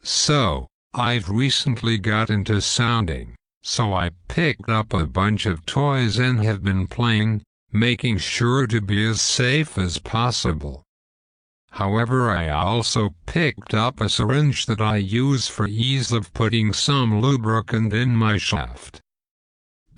[0.00, 6.40] So, I've recently got into sounding, so I picked up a bunch of toys and
[6.44, 7.42] have been playing,
[7.72, 10.84] making sure to be as safe as possible.
[11.72, 17.20] However, I also picked up a syringe that I use for ease of putting some
[17.20, 19.00] lubricant in my shaft.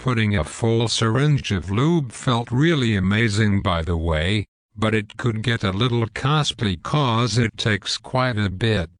[0.02, 5.44] Putting a full syringe of lube felt really amazing by the way, but it could
[5.44, 8.90] get a little costly cause it takes quite a bit.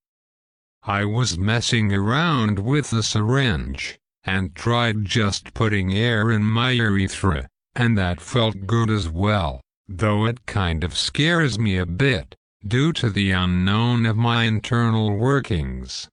[0.85, 7.49] I was messing around with the syringe, and tried just putting air in my urethra,
[7.75, 12.93] and that felt good as well, though it kind of scares me a bit, due
[12.93, 16.09] to the unknown of my internal workings.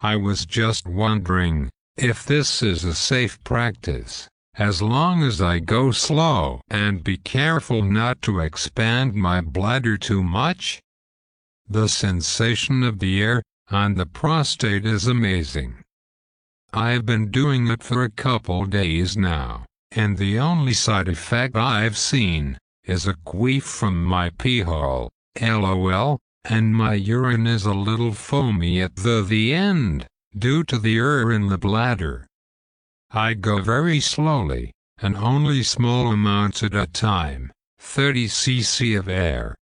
[0.00, 1.68] I was just wondering
[1.98, 7.82] if this is a safe practice, as long as I go slow and be careful
[7.82, 10.80] not to expand my bladder too much.
[11.68, 15.82] The sensation of the air on the prostate is amazing.
[16.72, 21.98] I've been doing it for a couple days now, and the only side effect I've
[21.98, 28.12] seen is a queef from my pee hole, lol, and my urine is a little
[28.12, 30.06] foamy at the, the end,
[30.38, 32.26] due to the air in the bladder.
[33.10, 39.54] I go very slowly, and only small amounts at a time, 30 cc of air.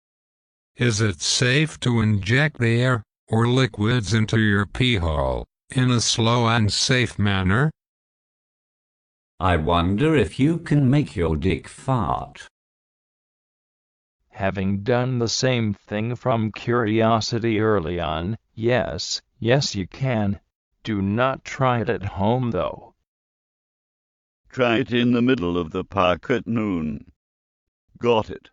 [0.77, 6.01] Is it safe to inject the air or liquids into your pee hole in a
[6.01, 7.71] slow and safe manner?
[9.39, 12.49] I wonder if you can make your dick fart.
[14.31, 20.41] Having done the same thing from curiosity early on, yes, yes you can.
[20.85, 22.95] Do not try it at home though.
[24.51, 27.11] Try it in the middle of the park at noon.
[27.99, 28.51] Got it.